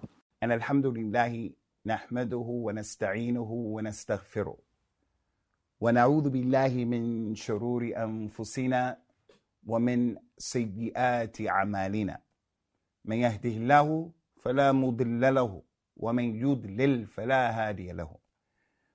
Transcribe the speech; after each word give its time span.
أن 0.42 0.52
الحمد 0.52 0.86
لله 0.86 1.50
نحمده 1.86 2.46
ونستعينه 2.48 3.50
ونستغفره 3.52 4.56
ونعوذ 5.80 6.30
بالله 6.30 6.84
من 6.84 7.34
شرور 7.34 7.92
أنفسنا 7.96 8.98
ومن 9.66 10.16
سيئات 10.38 11.40
أعمالنا 11.40 12.18
من 13.04 13.16
يهده 13.16 13.50
الله 13.50 14.10
فلا 14.42 14.72
مضل 14.72 15.34
له 15.34 15.62
ومن 15.96 16.36
يضلل 16.36 17.06
فلا 17.06 17.50
هادي 17.50 17.92
له 17.92 18.22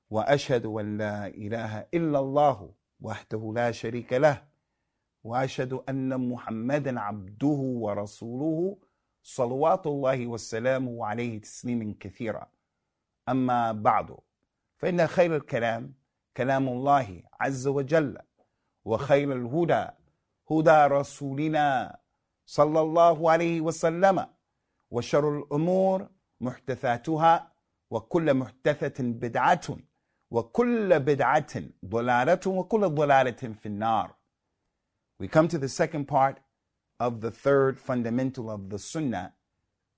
وأشهد 0.10 0.66
أن 0.66 0.98
لا 0.98 1.28
إله 1.28 1.88
إلا 1.94 2.20
الله 2.20 2.74
وحده 3.02 3.54
لا 3.56 3.72
شريك 3.72 4.14
له 4.14 4.48
وأشهد 5.24 5.74
أن 5.74 6.30
محمدا 6.30 7.00
عبده 7.00 7.60
ورسوله 7.84 8.78
صلوات 9.24 9.88
الله 9.88 10.28
وسلامه 10.28 11.06
عليه 11.06 11.42
تسليما 11.42 11.96
كثيرا. 12.00 12.52
أما 13.30 13.72
بعد 13.72 14.18
فإن 14.78 15.08
خير 15.08 15.36
الكلام 15.36 15.94
كلام 16.38 16.68
الله 16.68 17.24
عز 17.40 17.68
وجل 17.68 18.18
وخير 18.86 19.34
الهدى 19.34 19.88
هدى 20.52 20.96
رسولنا 20.96 22.00
صلى 22.46 22.82
الله 22.82 23.32
عليه 23.32 23.62
وسلم 23.62 24.28
وشر 24.92 25.38
الأمور 25.38 26.10
محدثاتها 26.42 27.54
وكل 27.90 28.34
محدثة 28.34 29.04
بدعة. 29.04 29.89
وكل 30.31 31.01
بدعة 31.01 31.63
ضلالة 31.85 32.41
وكل 32.47 32.89
ضلالة 32.89 33.55
في 33.63 33.67
النار. 33.67 34.15
We 35.19 35.29
come 35.29 35.49
to 35.49 35.59
the 35.59 35.69
second 35.69 36.07
part 36.07 36.39
of 36.99 37.21
the 37.21 37.31
third 37.31 37.81
fundamental 37.81 38.51
of 38.51 38.71
the 38.71 38.79
Sunnah 38.79 39.33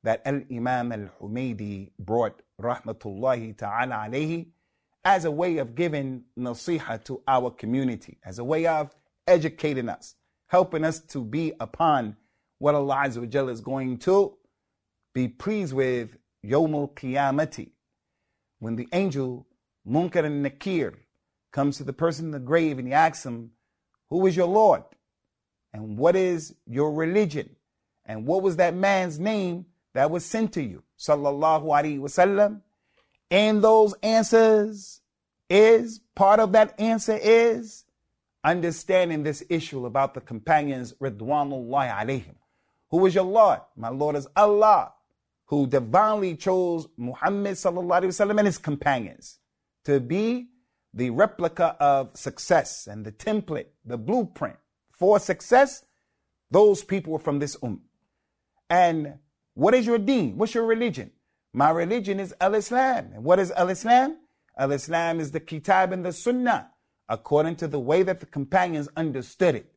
that 0.02 0.22
Al-Imam 0.24 0.92
Al-Humaydi 0.92 1.90
brought 1.98 2.42
rahmatullahi 2.60 3.56
ta'ala 3.56 4.08
alayhi 4.08 4.48
as 5.04 5.24
a 5.24 5.30
way 5.30 5.58
of 5.58 5.74
giving 5.74 6.24
nasiha 6.38 7.02
to 7.04 7.22
our 7.26 7.50
community, 7.50 8.18
as 8.24 8.38
a 8.38 8.44
way 8.44 8.66
of 8.66 8.94
educating 9.26 9.88
us, 9.88 10.16
helping 10.48 10.84
us 10.84 11.00
to 11.00 11.24
be 11.24 11.52
upon 11.60 12.16
what 12.58 12.74
Allah 12.74 13.04
Azza 13.06 13.18
wa 13.18 13.26
Jalla 13.26 13.50
is 13.50 13.60
going 13.60 13.98
to 13.98 14.36
be 15.14 15.28
pleased 15.28 15.72
with 15.72 16.16
Yawm 16.44 16.74
al-Qiyamati, 16.74 17.70
when 18.58 18.76
the 18.76 18.88
angel 18.92 19.46
Munkar 19.87 20.25
and 20.25 20.43
Nakir 20.43 20.93
comes 21.51 21.77
to 21.77 21.83
the 21.83 21.93
person 21.93 22.25
in 22.25 22.31
the 22.31 22.39
grave 22.39 22.77
and 22.77 22.87
he 22.87 22.93
asks 22.93 23.25
him, 23.25 23.51
Who 24.09 24.25
is 24.27 24.35
your 24.35 24.47
Lord? 24.47 24.83
And 25.73 25.97
what 25.97 26.15
is 26.15 26.55
your 26.67 26.91
religion? 26.93 27.55
And 28.05 28.25
what 28.25 28.41
was 28.41 28.57
that 28.57 28.75
man's 28.75 29.19
name 29.19 29.65
that 29.93 30.11
was 30.11 30.25
sent 30.25 30.53
to 30.53 30.63
you? 30.63 30.83
Sallallahu 30.99 31.63
Alaihi 31.63 31.99
Wasallam. 31.99 32.61
And 33.29 33.63
those 33.63 33.93
answers 34.03 35.01
is, 35.49 36.01
part 36.15 36.39
of 36.39 36.51
that 36.51 36.79
answer 36.79 37.17
is 37.21 37.85
understanding 38.43 39.23
this 39.23 39.43
issue 39.49 39.85
about 39.85 40.13
the 40.13 40.21
companions, 40.21 40.93
Ridwanullahi 40.93 41.93
alayhim. 41.93 42.35
Who 42.89 43.05
is 43.05 43.15
your 43.15 43.23
Lord? 43.23 43.61
My 43.77 43.89
Lord 43.89 44.17
is 44.17 44.27
Allah, 44.35 44.93
who 45.45 45.67
divinely 45.67 46.35
chose 46.35 46.87
Muhammad 46.97 47.53
sallallahu 47.53 48.01
alaihi 48.01 48.07
wasallam 48.07 48.39
and 48.39 48.47
his 48.47 48.57
companions 48.57 49.39
to 49.85 49.99
be 49.99 50.49
the 50.93 51.09
replica 51.09 51.75
of 51.79 52.15
success 52.15 52.87
and 52.87 53.05
the 53.05 53.11
template, 53.11 53.67
the 53.85 53.97
blueprint 53.97 54.57
for 54.91 55.19
success, 55.19 55.85
those 56.49 56.83
people 56.83 57.17
from 57.17 57.39
this 57.39 57.55
umm. 57.63 57.81
And 58.69 59.15
what 59.53 59.73
is 59.73 59.85
your 59.85 59.97
deen? 59.97 60.37
What's 60.37 60.53
your 60.53 60.65
religion? 60.65 61.11
My 61.53 61.69
religion 61.69 62.19
is 62.19 62.33
Al 62.39 62.55
Islam. 62.55 63.11
And 63.13 63.23
what 63.23 63.39
is 63.39 63.51
Al 63.51 63.69
Islam? 63.69 64.17
Al 64.57 64.71
Islam 64.71 65.19
is 65.19 65.31
the 65.31 65.39
Kitab 65.39 65.91
and 65.91 66.05
the 66.05 66.13
Sunnah, 66.13 66.71
according 67.09 67.55
to 67.57 67.67
the 67.67 67.79
way 67.79 68.03
that 68.03 68.19
the 68.19 68.25
companions 68.25 68.89
understood 68.95 69.55
it. 69.55 69.71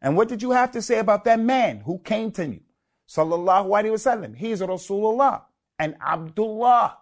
And 0.00 0.16
what 0.16 0.28
did 0.28 0.42
you 0.42 0.50
have 0.50 0.72
to 0.72 0.82
say 0.82 0.98
about 0.98 1.24
that 1.24 1.38
man 1.38 1.80
who 1.80 1.98
came 1.98 2.32
to 2.32 2.46
you? 2.46 2.60
Sallallahu 3.08 3.66
Alaihi 3.66 3.92
Wasallam. 3.92 4.36
He 4.36 4.50
is 4.50 4.60
Rasulullah 4.60 5.42
and 5.78 5.96
Abdullah. 6.04 6.98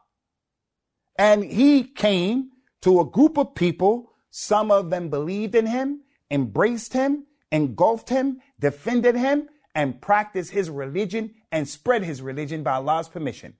And 1.19 1.45
he 1.45 1.85
came 1.85 2.51
to 2.83 3.01
a 3.01 3.05
group 3.05 3.37
of 3.37 3.55
people. 3.55 4.13
Some 4.31 4.71
of 4.71 4.91
them 4.91 5.09
believed 5.09 5.55
in 5.55 5.67
him, 5.67 6.03
embraced 6.31 6.93
him, 6.93 7.27
engulfed 7.51 8.09
him, 8.09 8.41
defended 8.59 9.17
him, 9.17 9.49
and 9.75 10.01
practiced 10.01 10.51
his 10.53 10.71
religion 10.71 11.35
and 11.53 11.69
spread 11.69 12.05
his 12.05 12.23
religion 12.23 12.63
by 12.63 12.75
Allah's 12.75 13.09
permission. 13.09 13.55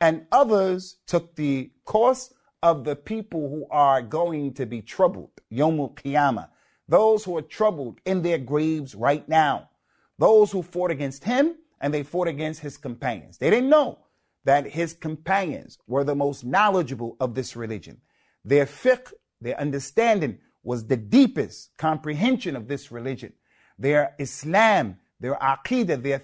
And 0.00 0.26
others 0.32 0.96
took 1.06 1.36
the 1.36 1.70
course 1.84 2.32
of 2.62 2.84
the 2.84 2.96
people 2.96 3.48
who 3.48 3.66
are 3.70 4.02
going 4.02 4.54
to 4.54 4.66
be 4.66 4.82
troubled, 4.82 5.30
Yomul 5.52 5.94
Qiyamah. 5.94 6.48
Those 6.88 7.24
who 7.24 7.36
are 7.36 7.42
troubled 7.42 8.00
in 8.04 8.22
their 8.22 8.38
graves 8.38 8.94
right 8.94 9.26
now. 9.28 9.70
Those 10.18 10.52
who 10.52 10.62
fought 10.62 10.90
against 10.90 11.24
him 11.24 11.56
and 11.80 11.92
they 11.92 12.02
fought 12.02 12.28
against 12.28 12.60
his 12.60 12.76
companions. 12.76 13.38
They 13.38 13.50
didn't 13.50 13.70
know 13.70 13.98
that 14.44 14.66
his 14.66 14.92
companions 14.92 15.78
were 15.86 16.04
the 16.04 16.14
most 16.14 16.44
knowledgeable 16.44 17.16
of 17.20 17.34
this 17.34 17.56
religion. 17.56 18.00
Their 18.44 18.66
fiqh, 18.66 19.12
their 19.40 19.58
understanding 19.58 20.38
was 20.62 20.86
the 20.86 20.96
deepest 20.96 21.76
comprehension 21.76 22.56
of 22.56 22.68
this 22.68 22.90
religion. 22.90 23.32
Their 23.78 24.14
Islam, 24.18 24.98
their 25.20 25.34
aqidah, 25.34 26.02
their 26.02 26.22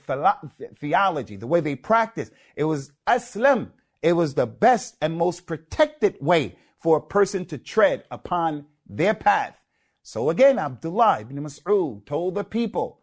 theology, 0.77 1.37
the 1.37 1.47
way 1.47 1.61
they 1.61 1.77
practice, 1.77 2.31
it 2.57 2.65
was 2.65 2.93
Islam. 3.09 3.73
It 4.03 4.15
was 4.15 4.35
the 4.35 4.47
best 4.47 4.97
and 5.03 5.17
most 5.17 5.47
protected 5.47 6.17
way 6.21 6.57
for 6.79 6.97
a 6.97 7.03
person 7.03 7.45
to 7.47 7.59
tread 7.59 8.05
upon 8.11 8.67
their 8.87 9.15
path. 9.15 9.61
So 10.03 10.31
again, 10.31 10.59
Abdullah 10.59 11.21
ibn 11.21 11.37
Mas'ud 11.43 12.07
told 12.07 12.35
the 12.35 12.45
people, 12.45 13.01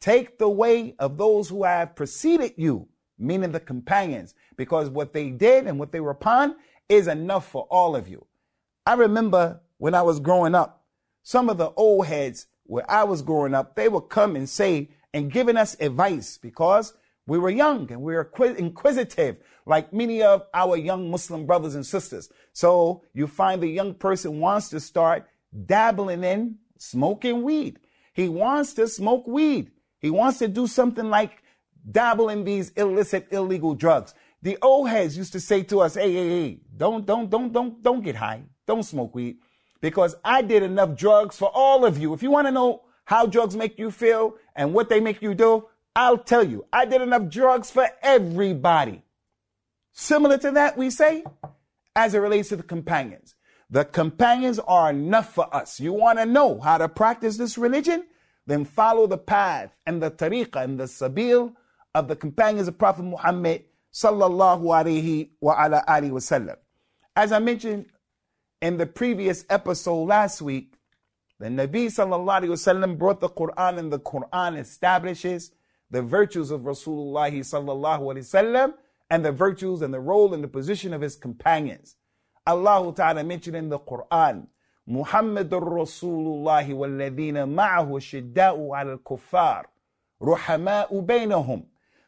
take 0.00 0.38
the 0.38 0.48
way 0.48 0.94
of 0.98 1.16
those 1.16 1.48
who 1.48 1.64
have 1.64 1.96
preceded 1.96 2.52
you, 2.56 2.88
meaning 3.18 3.52
the 3.52 3.60
companions, 3.60 4.34
because 4.56 4.88
what 4.88 5.12
they 5.12 5.30
did 5.30 5.66
and 5.66 5.78
what 5.78 5.92
they 5.92 6.00
were 6.00 6.10
upon 6.10 6.56
is 6.88 7.08
enough 7.08 7.48
for 7.48 7.66
all 7.70 7.96
of 7.96 8.08
you. 8.08 8.26
I 8.86 8.94
remember 8.94 9.60
when 9.78 9.94
I 9.94 10.02
was 10.02 10.20
growing 10.20 10.54
up, 10.54 10.84
some 11.22 11.48
of 11.48 11.58
the 11.58 11.70
old 11.70 12.06
heads 12.06 12.46
where 12.64 12.88
I 12.90 13.04
was 13.04 13.22
growing 13.22 13.54
up, 13.54 13.76
they 13.76 13.88
would 13.88 14.08
come 14.08 14.36
and 14.36 14.48
say 14.48 14.90
and 15.12 15.32
giving 15.32 15.56
us 15.56 15.76
advice 15.80 16.38
because 16.38 16.94
we 17.26 17.38
were 17.38 17.50
young 17.50 17.90
and 17.90 18.02
we 18.02 18.14
were 18.14 18.30
inquisitive, 18.56 19.36
like 19.64 19.92
many 19.92 20.22
of 20.22 20.42
our 20.52 20.76
young 20.76 21.10
Muslim 21.10 21.46
brothers 21.46 21.74
and 21.74 21.86
sisters. 21.86 22.28
So 22.52 23.04
you 23.14 23.26
find 23.26 23.62
the 23.62 23.68
young 23.68 23.94
person 23.94 24.40
wants 24.40 24.68
to 24.70 24.80
start 24.80 25.26
dabbling 25.66 26.24
in 26.24 26.56
smoking 26.78 27.42
weed. 27.42 27.78
He 28.12 28.28
wants 28.28 28.74
to 28.74 28.88
smoke 28.88 29.26
weed. 29.26 29.70
He 30.00 30.10
wants 30.10 30.38
to 30.40 30.48
do 30.48 30.66
something 30.66 31.08
like 31.08 31.42
dabble 31.90 32.28
in 32.28 32.44
these 32.44 32.70
illicit, 32.70 33.28
illegal 33.30 33.74
drugs. 33.74 34.14
The 34.44 34.58
old 34.60 34.90
heads 34.90 35.16
used 35.16 35.32
to 35.32 35.40
say 35.40 35.62
to 35.64 35.80
us, 35.80 35.94
hey, 35.94 36.12
hey, 36.12 36.28
hey, 36.28 36.60
don't, 36.76 37.06
don't, 37.06 37.30
don't, 37.30 37.50
don't, 37.50 37.82
don't 37.82 38.04
get 38.04 38.14
high. 38.14 38.42
Don't 38.66 38.82
smoke 38.82 39.14
weed 39.14 39.38
because 39.80 40.14
I 40.22 40.42
did 40.42 40.62
enough 40.62 40.96
drugs 40.96 41.38
for 41.38 41.50
all 41.54 41.86
of 41.86 41.96
you. 41.96 42.12
If 42.12 42.22
you 42.22 42.30
want 42.30 42.46
to 42.46 42.52
know 42.52 42.82
how 43.06 43.24
drugs 43.24 43.56
make 43.56 43.78
you 43.78 43.90
feel 43.90 44.34
and 44.54 44.74
what 44.74 44.90
they 44.90 45.00
make 45.00 45.22
you 45.22 45.34
do, 45.34 45.66
I'll 45.96 46.18
tell 46.18 46.44
you. 46.44 46.66
I 46.70 46.84
did 46.84 47.00
enough 47.00 47.30
drugs 47.30 47.70
for 47.70 47.88
everybody. 48.02 49.02
Similar 49.92 50.36
to 50.36 50.50
that, 50.50 50.76
we 50.76 50.90
say, 50.90 51.24
as 51.96 52.12
it 52.14 52.18
relates 52.18 52.50
to 52.50 52.56
the 52.56 52.62
companions. 52.62 53.36
The 53.70 53.86
companions 53.86 54.58
are 54.58 54.90
enough 54.90 55.32
for 55.32 55.54
us. 55.56 55.80
You 55.80 55.94
want 55.94 56.18
to 56.18 56.26
know 56.26 56.60
how 56.60 56.76
to 56.76 56.88
practice 56.90 57.38
this 57.38 57.56
religion? 57.56 58.04
Then 58.46 58.66
follow 58.66 59.06
the 59.06 59.16
path 59.16 59.74
and 59.86 60.02
the 60.02 60.10
tariqah 60.10 60.64
and 60.64 60.78
the 60.78 60.84
sabil 60.84 61.54
of 61.94 62.08
the 62.08 62.16
companions 62.16 62.68
of 62.68 62.76
Prophet 62.76 63.04
Muhammad 63.04 63.64
sallallahu 63.93 64.63
alaihi 64.63 65.29
wa 65.41 65.55
ala 65.63 65.83
alihi 65.87 66.11
wasallam. 66.11 66.55
As 67.15 67.31
I 67.31 67.39
mentioned 67.39 67.85
in 68.61 68.77
the 68.77 68.85
previous 68.85 69.45
episode 69.49 70.03
last 70.05 70.41
week, 70.41 70.75
the 71.39 71.47
Nabi 71.47 71.85
sallallahu 71.87 72.43
alaihi 72.43 72.49
wasallam 72.49 72.97
brought 72.97 73.19
the 73.19 73.29
Quran 73.29 73.79
and 73.79 73.91
the 73.91 73.99
Quran 73.99 74.57
establishes 74.57 75.51
the 75.89 76.01
virtues 76.01 76.51
of 76.51 76.61
Rasulullah 76.61 77.31
sallallahu 77.31 78.01
alaihi 78.01 78.27
wasallam 78.29 78.73
and 79.09 79.25
the 79.25 79.31
virtues 79.31 79.81
and 79.81 79.93
the 79.93 79.99
role 79.99 80.33
and 80.33 80.43
the 80.43 80.47
position 80.47 80.93
of 80.93 81.01
his 81.01 81.15
companions. 81.15 81.95
Allah 82.45 82.93
Ta'ala 82.93 83.23
mentioned 83.23 83.55
in 83.55 83.69
the 83.69 83.79
Quran, 83.79 84.47
محمد 84.89 85.53
رسول 85.53 86.25
الله 86.27 86.73
والذين 86.73 87.47
معه 87.49 87.99
شداء 87.99 88.71
على 88.71 88.93
الكفار 88.93 89.67
رحماء 90.23 90.99
بينهم 90.99 91.63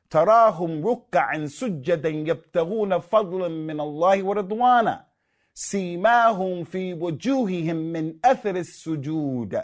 تراهم 0.10 0.88
ركعا 0.88 1.46
سجدا 1.46 2.10
يبتغون 2.10 3.00
فضلا 3.00 3.48
من 3.48 3.80
الله 3.80 4.24
ورضوانا 4.24 5.06
سيماهم 5.54 6.64
في 6.64 6.94
وجوههم 6.94 7.76
من 7.76 8.20
أثر 8.26 8.56
السجود 8.56 9.62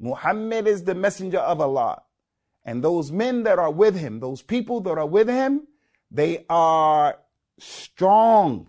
Muhammad 0.00 0.66
is 0.66 0.84
the 0.84 0.94
messenger 0.94 1.38
of 1.38 1.60
Allah. 1.60 2.02
And 2.64 2.82
those 2.82 3.12
men 3.12 3.44
that 3.44 3.58
are 3.58 3.70
with 3.70 3.96
him, 3.96 4.20
those 4.20 4.42
people 4.42 4.80
that 4.80 4.98
are 4.98 5.06
with 5.06 5.28
him, 5.28 5.68
they 6.10 6.44
are 6.50 7.18
strong 7.58 8.68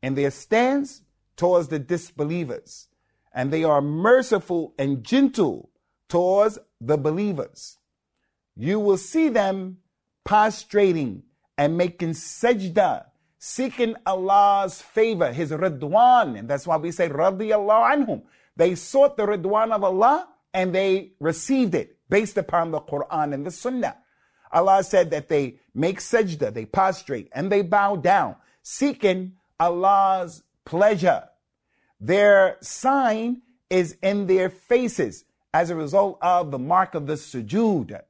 in 0.00 0.14
their 0.14 0.30
stance 0.30 1.02
towards 1.36 1.68
the 1.68 1.78
disbelievers. 1.78 2.88
And 3.34 3.52
they 3.52 3.64
are 3.64 3.82
merciful 3.82 4.74
and 4.78 5.02
gentle 5.02 5.70
towards 6.08 6.58
the 6.80 6.96
believers. 6.96 7.78
You 8.55 8.79
will 8.79 8.97
see 8.97 9.29
them 9.29 9.77
prostrating 10.23 11.23
and 11.57 11.77
making 11.77 12.11
sajda, 12.11 13.05
seeking 13.37 13.95
Allah's 14.05 14.81
favor, 14.81 15.31
His 15.31 15.51
ridwan. 15.51 16.37
And 16.37 16.49
that's 16.49 16.67
why 16.67 16.77
we 16.77 16.91
say 16.91 17.09
radiyallahu 17.09 18.05
anhum. 18.07 18.23
They 18.55 18.75
sought 18.75 19.17
the 19.17 19.25
ridwan 19.25 19.71
of 19.71 19.83
Allah 19.83 20.27
and 20.53 20.75
they 20.75 21.13
received 21.19 21.75
it 21.75 21.97
based 22.09 22.37
upon 22.37 22.71
the 22.71 22.81
Quran 22.81 23.33
and 23.33 23.45
the 23.45 23.51
Sunnah. 23.51 23.97
Allah 24.51 24.83
said 24.83 25.11
that 25.11 25.29
they 25.29 25.59
make 25.73 25.99
sajda, 25.99 26.53
they 26.53 26.65
prostrate, 26.65 27.29
and 27.31 27.51
they 27.51 27.61
bow 27.61 27.95
down, 27.95 28.35
seeking 28.61 29.33
Allah's 29.59 30.43
pleasure. 30.65 31.29
Their 31.99 32.57
sign 32.61 33.43
is 33.69 33.97
in 34.01 34.27
their 34.27 34.49
faces 34.49 35.23
as 35.53 35.69
a 35.69 35.75
result 35.75 36.17
of 36.21 36.51
the 36.51 36.59
mark 36.59 36.95
of 36.95 37.07
the 37.07 37.13
sujood. 37.13 38.01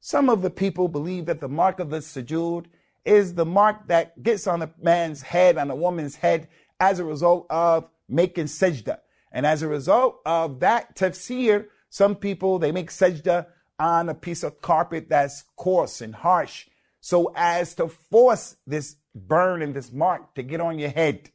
Some 0.00 0.28
of 0.28 0.42
the 0.42 0.50
people 0.50 0.88
believe 0.88 1.26
that 1.26 1.40
the 1.40 1.48
mark 1.48 1.80
of 1.80 1.90
the 1.90 1.98
sujood 1.98 2.66
is 3.04 3.34
the 3.34 3.46
mark 3.46 3.88
that 3.88 4.22
gets 4.22 4.46
on 4.46 4.62
a 4.62 4.70
man's 4.80 5.22
head, 5.22 5.58
on 5.58 5.70
a 5.70 5.76
woman's 5.76 6.16
head, 6.16 6.48
as 6.78 6.98
a 6.98 7.04
result 7.04 7.46
of 7.50 7.88
making 8.08 8.46
sajda. 8.46 8.98
And 9.32 9.44
as 9.44 9.62
a 9.62 9.68
result 9.68 10.20
of 10.24 10.60
that 10.60 10.96
tafsir, 10.96 11.66
some 11.90 12.16
people, 12.16 12.58
they 12.58 12.72
make 12.72 12.90
sajda 12.90 13.46
on 13.78 14.08
a 14.08 14.14
piece 14.14 14.42
of 14.42 14.60
carpet 14.60 15.08
that's 15.08 15.44
coarse 15.56 16.00
and 16.00 16.14
harsh 16.14 16.66
so 17.00 17.32
as 17.36 17.74
to 17.74 17.88
force 17.88 18.56
this 18.66 18.96
burn 19.14 19.62
and 19.62 19.74
this 19.74 19.92
mark 19.92 20.34
to 20.34 20.42
get 20.42 20.60
on 20.60 20.78
your 20.78 20.90
head. 20.90 21.30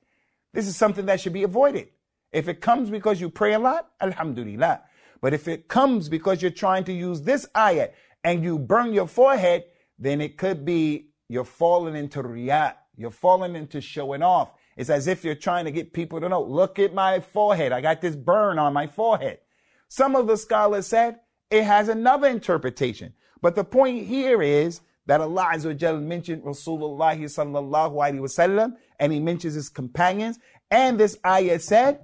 This 0.54 0.68
is 0.68 0.76
something 0.76 1.06
that 1.08 1.20
should 1.20 1.34
be 1.34 1.44
avoided. 1.44 1.90
If 2.32 2.48
it 2.48 2.62
comes 2.62 2.90
because 2.90 3.22
you 3.22 3.30
pray 3.30 3.54
a 3.54 3.60
lot, 3.60 3.90
alhamdulillah. 4.02 4.82
But 5.22 5.34
if 5.34 5.48
it 5.48 5.68
comes 5.68 6.10
because 6.10 6.42
you're 6.42 6.52
trying 6.52 6.84
to 6.86 6.94
use 6.94 7.22
this 7.22 7.48
ayat 7.56 7.94
and 8.24 8.44
you 8.44 8.58
burn 8.58 8.94
your 8.94 9.08
forehead, 9.08 9.66
then 10.00 10.22
it 10.22 10.38
could 10.38 10.66
be 10.66 11.10
you're 11.30 11.44
falling 11.44 11.96
into 11.96 12.22
riyat. 12.22 12.76
You're 12.96 13.12
falling 13.12 13.56
into 13.56 13.82
showing 13.82 14.22
off. 14.22 14.52
It's 14.78 14.90
as 14.90 15.08
if 15.08 15.24
you're 15.24 15.36
trying 15.36 15.66
to 15.66 15.72
get 15.72 15.94
people 15.94 16.20
to 16.22 16.30
know, 16.30 16.44
look 16.44 16.80
at 16.80 16.94
my 16.94 17.20
forehead. 17.20 17.72
I 17.72 17.82
got 17.82 18.02
this 18.02 18.16
burn 18.16 18.60
on 18.60 18.74
my 18.74 18.88
forehead. 18.88 19.40
Some 19.88 20.16
of 20.16 20.28
the 20.28 20.38
scholars 20.38 20.88
said 20.88 21.20
it 21.50 21.64
has 21.64 21.90
another 21.90 22.28
interpretation. 22.28 23.14
But 23.42 23.56
the 23.56 23.64
point 23.64 24.06
here 24.08 24.42
is 24.42 24.82
that 25.06 25.22
Allah 25.22 25.50
Azza 25.54 26.02
mentioned 26.02 26.44
Rasulullah 26.44 27.18
sallallahu 27.18 27.94
alaihi 27.94 28.20
wasallam 28.20 28.76
and 29.00 29.12
he 29.12 29.20
mentions 29.20 29.54
his 29.56 29.70
companions. 29.70 30.40
And 30.72 31.00
this 31.00 31.18
ayah 31.26 31.60
said, 31.60 32.00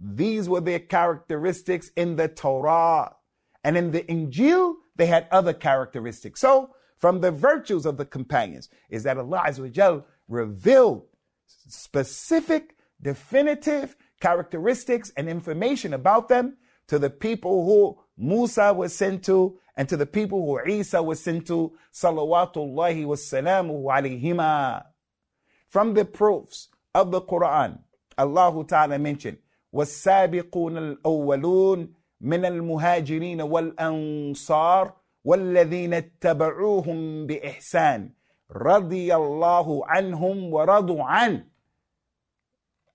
these 0.00 0.48
were 0.48 0.60
their 0.60 0.78
characteristics 0.78 1.90
in 1.96 2.16
the 2.16 2.28
Torah. 2.28 3.16
And 3.62 3.76
in 3.76 3.90
the 3.90 4.02
Injil, 4.02 4.74
they 4.95 5.05
had 5.05 5.27
other 5.31 5.53
characteristics. 5.53 6.41
So, 6.41 6.75
from 6.97 7.21
the 7.21 7.31
virtues 7.31 7.85
of 7.85 7.97
the 7.97 8.05
companions 8.05 8.69
is 8.89 9.03
that 9.03 9.17
Allah 9.17 9.43
Azza 9.47 10.03
revealed 10.27 11.03
specific, 11.45 12.75
definitive 13.01 13.95
characteristics 14.19 15.11
and 15.15 15.29
information 15.29 15.93
about 15.93 16.27
them 16.27 16.57
to 16.87 16.99
the 16.99 17.09
people 17.09 17.65
who 17.65 17.99
Musa 18.17 18.73
was 18.73 18.93
sent 18.93 19.23
to 19.25 19.57
and 19.77 19.87
to 19.87 19.95
the 19.95 20.05
people 20.05 20.45
who 20.45 20.69
Isa 20.69 21.01
was 21.01 21.21
sent 21.21 21.47
to, 21.47 21.71
salawatullahi 21.93 23.05
wassalamu 23.05 23.81
alayhima. 23.85 24.83
From 25.69 25.93
the 25.93 26.03
proofs 26.03 26.67
of 26.93 27.11
the 27.11 27.21
Quran, 27.21 27.79
Allah 28.17 28.65
Ta'ala 28.67 28.99
mentioned, 28.99 29.37
والسابقون 29.73 30.77
الأولون 30.77 31.93
من 32.23 32.45
المهاجرين 32.45 33.41
والأنصار 33.41 34.93
والذين 35.23 35.93
اتبعوهم 35.93 37.27
بإحسان 37.27 38.09
رضي 38.51 39.15
الله 39.15 39.87
عنهم 39.87 40.53
ورضوا 40.53 41.03
عنه 41.03 41.45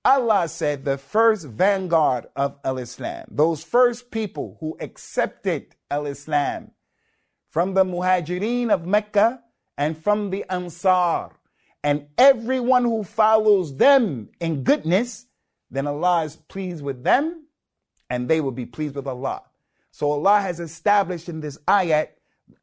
Allah 0.06 0.48
said 0.48 0.84
the 0.84 0.98
first 0.98 1.46
vanguard 1.46 2.26
of 2.36 2.58
Al 2.62 2.76
Islam, 2.76 3.24
those 3.30 3.64
first 3.64 4.10
people 4.10 4.58
who 4.60 4.76
accepted 4.78 5.76
Al 5.90 6.04
Islam 6.04 6.72
from 7.50 7.72
the 7.72 7.84
Muhajirin 7.84 8.70
of 8.70 8.84
Mecca 8.84 9.40
and 9.78 9.96
from 9.96 10.28
the 10.28 10.44
Ansar, 10.50 11.30
and 11.82 12.08
everyone 12.18 12.84
who 12.84 13.02
follows 13.02 13.78
them 13.78 14.28
in 14.40 14.62
goodness, 14.62 15.26
then 15.70 15.86
Allah 15.86 16.24
is 16.24 16.36
pleased 16.36 16.84
with 16.84 17.02
them 17.02 17.46
and 18.09 18.27
they 18.27 18.41
will 18.41 18.51
be 18.51 18.65
pleased 18.65 18.95
with 18.95 19.07
Allah. 19.07 19.43
So 19.91 20.11
Allah 20.11 20.41
has 20.41 20.59
established 20.59 21.29
in 21.29 21.41
this 21.41 21.57
ayat 21.67 22.09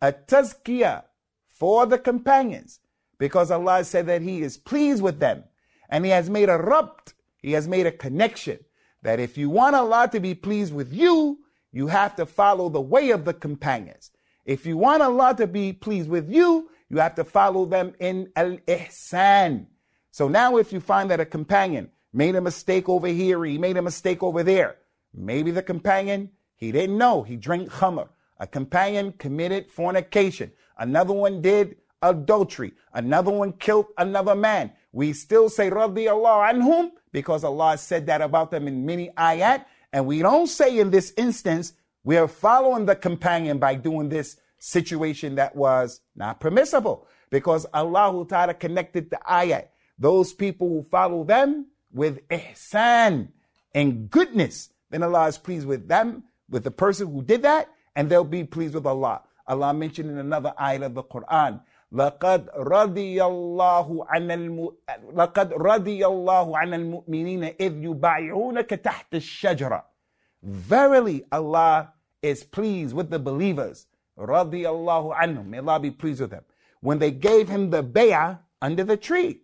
a 0.00 0.12
tazkiyah 0.12 1.04
for 1.48 1.86
the 1.86 1.98
companions 1.98 2.80
because 3.18 3.50
Allah 3.50 3.84
said 3.84 4.06
that 4.06 4.22
He 4.22 4.42
is 4.42 4.56
pleased 4.56 5.02
with 5.02 5.20
them 5.20 5.44
and 5.88 6.04
He 6.04 6.10
has 6.10 6.28
made 6.28 6.48
a 6.48 6.58
rabt 6.58 7.14
he 7.46 7.52
has 7.52 7.68
made 7.68 7.86
a 7.86 7.92
connection 7.92 8.58
that 9.02 9.20
if 9.20 9.38
you 9.38 9.48
want 9.48 9.76
Allah 9.76 10.08
to 10.10 10.18
be 10.18 10.34
pleased 10.34 10.74
with 10.74 10.92
you, 10.92 11.38
you 11.70 11.86
have 11.86 12.16
to 12.16 12.26
follow 12.26 12.68
the 12.68 12.80
way 12.80 13.10
of 13.10 13.24
the 13.24 13.34
companions. 13.34 14.10
If 14.44 14.66
you 14.66 14.76
want 14.76 15.00
Allah 15.00 15.32
to 15.36 15.46
be 15.46 15.72
pleased 15.72 16.08
with 16.08 16.28
you, 16.28 16.68
you 16.88 16.98
have 16.98 17.14
to 17.14 17.24
follow 17.24 17.64
them 17.64 17.94
in 18.00 18.32
al 18.34 18.56
ihsan. 18.66 19.66
So 20.10 20.26
now, 20.26 20.56
if 20.56 20.72
you 20.72 20.80
find 20.80 21.08
that 21.12 21.20
a 21.20 21.24
companion 21.24 21.92
made 22.12 22.34
a 22.34 22.40
mistake 22.40 22.88
over 22.88 23.06
here, 23.06 23.44
he 23.44 23.58
made 23.58 23.76
a 23.76 23.82
mistake 23.82 24.24
over 24.24 24.42
there, 24.42 24.78
maybe 25.16 25.50
the 25.50 25.62
companion, 25.62 26.30
he 26.56 26.72
didn't 26.72 26.98
know, 26.98 27.22
he 27.22 27.36
drank 27.36 27.70
khamr. 27.70 28.08
A 28.38 28.46
companion 28.46 29.12
committed 29.12 29.70
fornication. 29.70 30.52
Another 30.78 31.14
one 31.14 31.40
did 31.40 31.76
adultery. 32.02 32.72
Another 32.92 33.30
one 33.30 33.52
killed 33.52 33.86
another 33.96 34.34
man. 34.34 34.72
We 34.92 35.12
still 35.12 35.48
say 35.48 35.70
radiyallahu 35.70 36.52
anhum 36.52 36.90
because 37.12 37.44
Allah 37.44 37.78
said 37.78 38.06
that 38.06 38.20
about 38.20 38.50
them 38.50 38.68
in 38.68 38.84
many 38.84 39.10
ayat. 39.16 39.64
And 39.92 40.06
we 40.06 40.20
don't 40.20 40.48
say 40.48 40.78
in 40.78 40.90
this 40.90 41.14
instance, 41.16 41.72
we 42.04 42.16
are 42.16 42.28
following 42.28 42.86
the 42.86 42.94
companion 42.94 43.58
by 43.58 43.74
doing 43.74 44.08
this 44.08 44.36
situation 44.58 45.36
that 45.36 45.56
was 45.56 46.00
not 46.14 46.40
permissible 46.40 47.06
because 47.30 47.66
Allah 47.72 48.24
Ta'ala 48.28 48.54
connected 48.54 49.10
the 49.10 49.18
ayat. 49.28 49.68
Those 49.98 50.32
people 50.32 50.68
who 50.68 50.86
follow 50.90 51.24
them 51.24 51.66
with 51.92 52.26
ihsan 52.28 53.28
and 53.74 54.10
goodness, 54.10 54.70
then 54.95 55.03
Allah 55.03 55.27
is 55.27 55.37
pleased 55.37 55.67
with 55.67 55.87
them, 55.87 56.23
with 56.49 56.63
the 56.63 56.71
person 56.71 57.11
who 57.11 57.21
did 57.21 57.43
that, 57.43 57.69
and 57.95 58.09
they'll 58.09 58.23
be 58.23 58.43
pleased 58.43 58.73
with 58.73 58.85
Allah. 58.85 59.21
Allah 59.47 59.73
mentioned 59.73 60.09
in 60.09 60.17
another 60.17 60.53
ayat 60.59 60.83
of 60.83 60.93
the 60.93 61.03
Quran, 61.03 61.61
لقد 61.93 62.49
رضي 62.55 63.17
الله 63.17 64.07
عن 64.07 64.31
الم... 64.31 64.69
لقد 65.13 65.53
رضي 65.53 66.05
الله 66.05 66.57
عن 66.57 66.73
المؤمنين 66.73 67.43
إذ 67.59 67.83
يبايعونك 67.83 68.69
تحت 68.69 69.15
الشجرة. 69.15 69.83
Verily 70.43 71.25
Allah 71.31 71.93
is 72.21 72.43
pleased 72.43 72.95
with 72.95 73.09
the 73.09 73.19
believers. 73.19 73.87
رضي 74.17 74.63
الله 74.63 75.15
عنهم. 75.15 75.45
May 75.45 75.57
Allah 75.57 75.79
be 75.81 75.91
pleased 75.91 76.21
with 76.21 76.31
them. 76.31 76.43
When 76.79 76.99
they 76.99 77.11
gave 77.11 77.49
him 77.49 77.71
the 77.71 77.83
bay'ah 77.83 78.39
under 78.61 78.85
the 78.85 78.95
tree. 78.97 79.41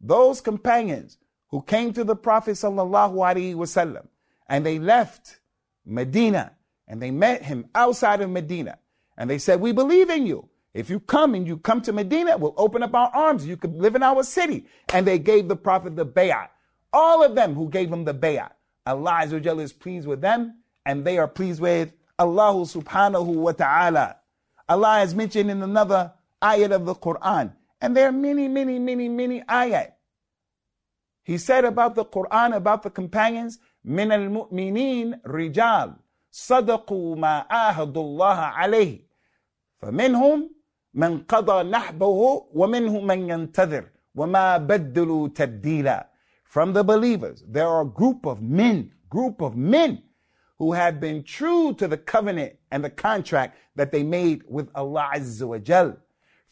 Those 0.00 0.42
companions 0.42 1.16
who 1.48 1.62
came 1.62 1.94
to 1.94 2.04
the 2.04 2.16
Prophet 2.16 2.52
sallallahu 2.52 3.14
alaihi 3.14 3.54
wasallam 3.54 4.06
and 4.49 4.65
they 4.65 4.79
left 4.79 5.39
Medina 5.85 6.53
and 6.87 7.01
they 7.01 7.11
met 7.11 7.43
him 7.43 7.69
outside 7.75 8.19
of 8.19 8.29
Medina 8.29 8.79
and 9.17 9.29
they 9.29 9.37
said, 9.37 9.61
we 9.61 9.71
believe 9.71 10.09
in 10.09 10.25
you. 10.25 10.49
If 10.73 10.89
you 10.89 10.99
come 10.99 11.35
and 11.35 11.47
you 11.47 11.57
come 11.57 11.81
to 11.81 11.93
Medina, 11.93 12.37
we'll 12.37 12.53
open 12.57 12.83
up 12.83 12.93
our 12.93 13.09
arms. 13.13 13.45
You 13.45 13.57
could 13.57 13.75
live 13.75 13.95
in 13.95 14.03
our 14.03 14.23
city. 14.23 14.67
And 14.93 15.05
they 15.05 15.17
gave 15.17 15.47
the 15.47 15.55
Prophet 15.55 15.95
the 15.95 16.05
bay'ah. 16.05 16.47
All 16.93 17.23
of 17.23 17.35
them 17.35 17.55
who 17.55 17.69
gave 17.69 17.91
him 17.91 18.05
the 18.05 18.13
bay'ah. 18.13 18.51
Allah 18.85 19.23
is 19.23 19.73
pleased 19.73 20.07
with 20.07 20.21
them 20.21 20.59
and 20.85 21.05
they 21.05 21.17
are 21.17 21.27
pleased 21.27 21.61
with 21.61 21.93
Allah 22.17 22.53
subhanahu 22.53 23.25
wa 23.25 23.51
ta'ala. 23.51 24.17
Allah 24.67 24.99
has 24.99 25.13
mentioned 25.13 25.51
in 25.51 25.61
another 25.61 26.13
ayat 26.41 26.71
of 26.71 26.85
the 26.85 26.95
Quran. 26.95 27.53
And 27.81 27.95
there 27.95 28.09
are 28.09 28.11
many, 28.11 28.47
many, 28.47 28.79
many, 28.79 29.09
many 29.09 29.41
ayat. 29.41 29.93
He 31.23 31.37
said 31.37 31.65
about 31.65 31.95
the 31.95 32.05
Quran, 32.05 32.55
about 32.55 32.83
the 32.83 32.89
companions, 32.89 33.59
من 33.88 34.12
المؤمنين 34.12 35.20
رجال 35.26 35.92
صدقوا 36.30 37.16
ما 37.16 37.46
آهدوا 37.68 38.02
الله 38.02 38.36
عليه 38.36 39.06
فمنهم 39.78 40.50
من 40.94 41.18
قضى 41.18 41.70
نحبه 41.70 42.46
ومنهم 42.54 43.06
من 43.06 43.30
ينتظر 43.30 43.84
وما 44.14 44.56
بدلوا 44.56 45.28
تبديلا 45.28 46.14
from 46.54 46.72
the 46.72 46.84
believers, 46.84 47.42
there 47.48 47.66
are 47.66 47.80
a 47.80 47.84
group 47.84 48.24
of 48.24 48.40
men, 48.40 48.92
group 49.10 49.40
of 49.40 49.56
men 49.56 50.04
who 50.56 50.72
have 50.72 51.00
been 51.00 51.24
true 51.24 51.74
to 51.74 51.88
the 51.88 51.96
covenant 51.96 52.52
and 52.70 52.84
the 52.84 52.90
contract 52.90 53.58
that 53.74 53.90
they 53.90 54.04
made 54.04 54.44
with 54.48 54.70
Allah 54.76 55.10
Azza 55.16 55.48
wa 55.48 55.58
Jal. 55.58 55.96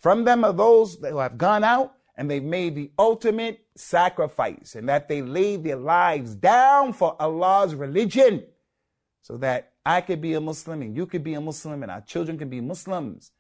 From 0.00 0.24
them 0.24 0.42
are 0.44 0.52
those 0.52 0.96
who 0.96 1.18
have 1.18 1.38
gone 1.38 1.62
out 1.62 1.94
and 2.17 2.29
they've 2.29 2.43
made 2.43 2.73
the 2.75 2.91
ultimate 2.97 3.63
sacrifice 3.75 4.73
and 4.75 4.89
that 4.89 5.07
they 5.07 5.21
laid 5.21 5.63
their 5.63 5.75
lives 5.75 6.33
down 6.35 6.91
for 6.91 7.15
Allah's 7.21 7.75
religion 7.75 8.43
so 9.21 9.37
that 9.37 9.73
I 9.85 10.01
could 10.01 10.19
be 10.19 10.33
a 10.33 10.41
Muslim 10.41 10.81
and 10.81 10.95
you 10.95 11.05
could 11.05 11.23
be 11.23 11.35
a 11.35 11.41
Muslim 11.41 11.83
and 11.83 11.91
our 11.91 12.01
children 12.01 12.37
can 12.37 12.49
be 12.49 12.59
Muslims. 12.59 13.31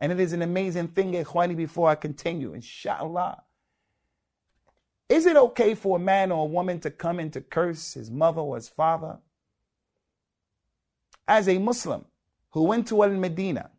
And 0.00 0.12
it 0.12 0.20
is 0.20 0.32
an 0.32 0.42
amazing 0.42 0.88
thing, 0.88 1.12
Ikhwani, 1.12 1.56
before 1.56 1.88
I 1.88 1.94
continue, 1.94 2.52
inshallah. 2.52 3.42
Is 5.08 5.24
it 5.24 5.36
okay 5.36 5.74
for 5.74 5.96
a 5.96 6.00
man 6.00 6.30
or 6.30 6.42
a 6.42 6.48
woman 6.48 6.80
to 6.80 6.90
come 6.90 7.18
and 7.18 7.32
to 7.32 7.40
curse 7.40 7.94
his 7.94 8.10
mother 8.10 8.42
or 8.42 8.56
his 8.56 8.68
father? 8.68 9.18
As 11.26 11.48
a 11.48 11.58
Muslim 11.58 12.04
who 12.50 12.64
went 12.64 12.86
to 12.88 13.02
Al 13.02 13.10
Medina 13.10 13.70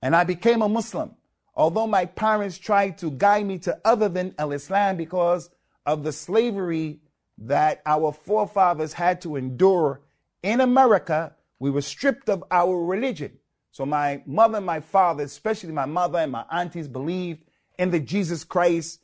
and 0.00 0.16
I 0.16 0.24
became 0.24 0.62
a 0.62 0.68
Muslim, 0.68 1.14
although 1.55 1.87
my 1.87 2.05
parents 2.05 2.57
tried 2.57 2.97
to 2.99 3.11
guide 3.11 3.45
me 3.45 3.57
to 3.59 3.79
other 3.83 4.09
than 4.09 4.35
Al 4.37 4.51
Islam 4.51 4.97
because 4.97 5.49
of 5.85 6.03
the 6.03 6.11
slavery 6.11 6.99
that 7.37 7.81
our 7.85 8.11
forefathers 8.11 8.93
had 8.93 9.21
to 9.21 9.35
endure 9.35 10.01
in 10.43 10.61
America, 10.61 11.35
we 11.59 11.69
were 11.69 11.81
stripped 11.81 12.29
of 12.29 12.43
our 12.51 12.83
religion. 12.85 13.37
So 13.71 13.85
my 13.85 14.21
mother 14.25 14.57
and 14.57 14.65
my 14.65 14.79
father, 14.79 15.23
especially 15.23 15.71
my 15.71 15.85
mother 15.85 16.19
and 16.19 16.31
my 16.31 16.45
aunties, 16.51 16.87
believed 16.87 17.43
in 17.77 17.91
the 17.91 17.99
Jesus 17.99 18.43
Christ 18.43 19.01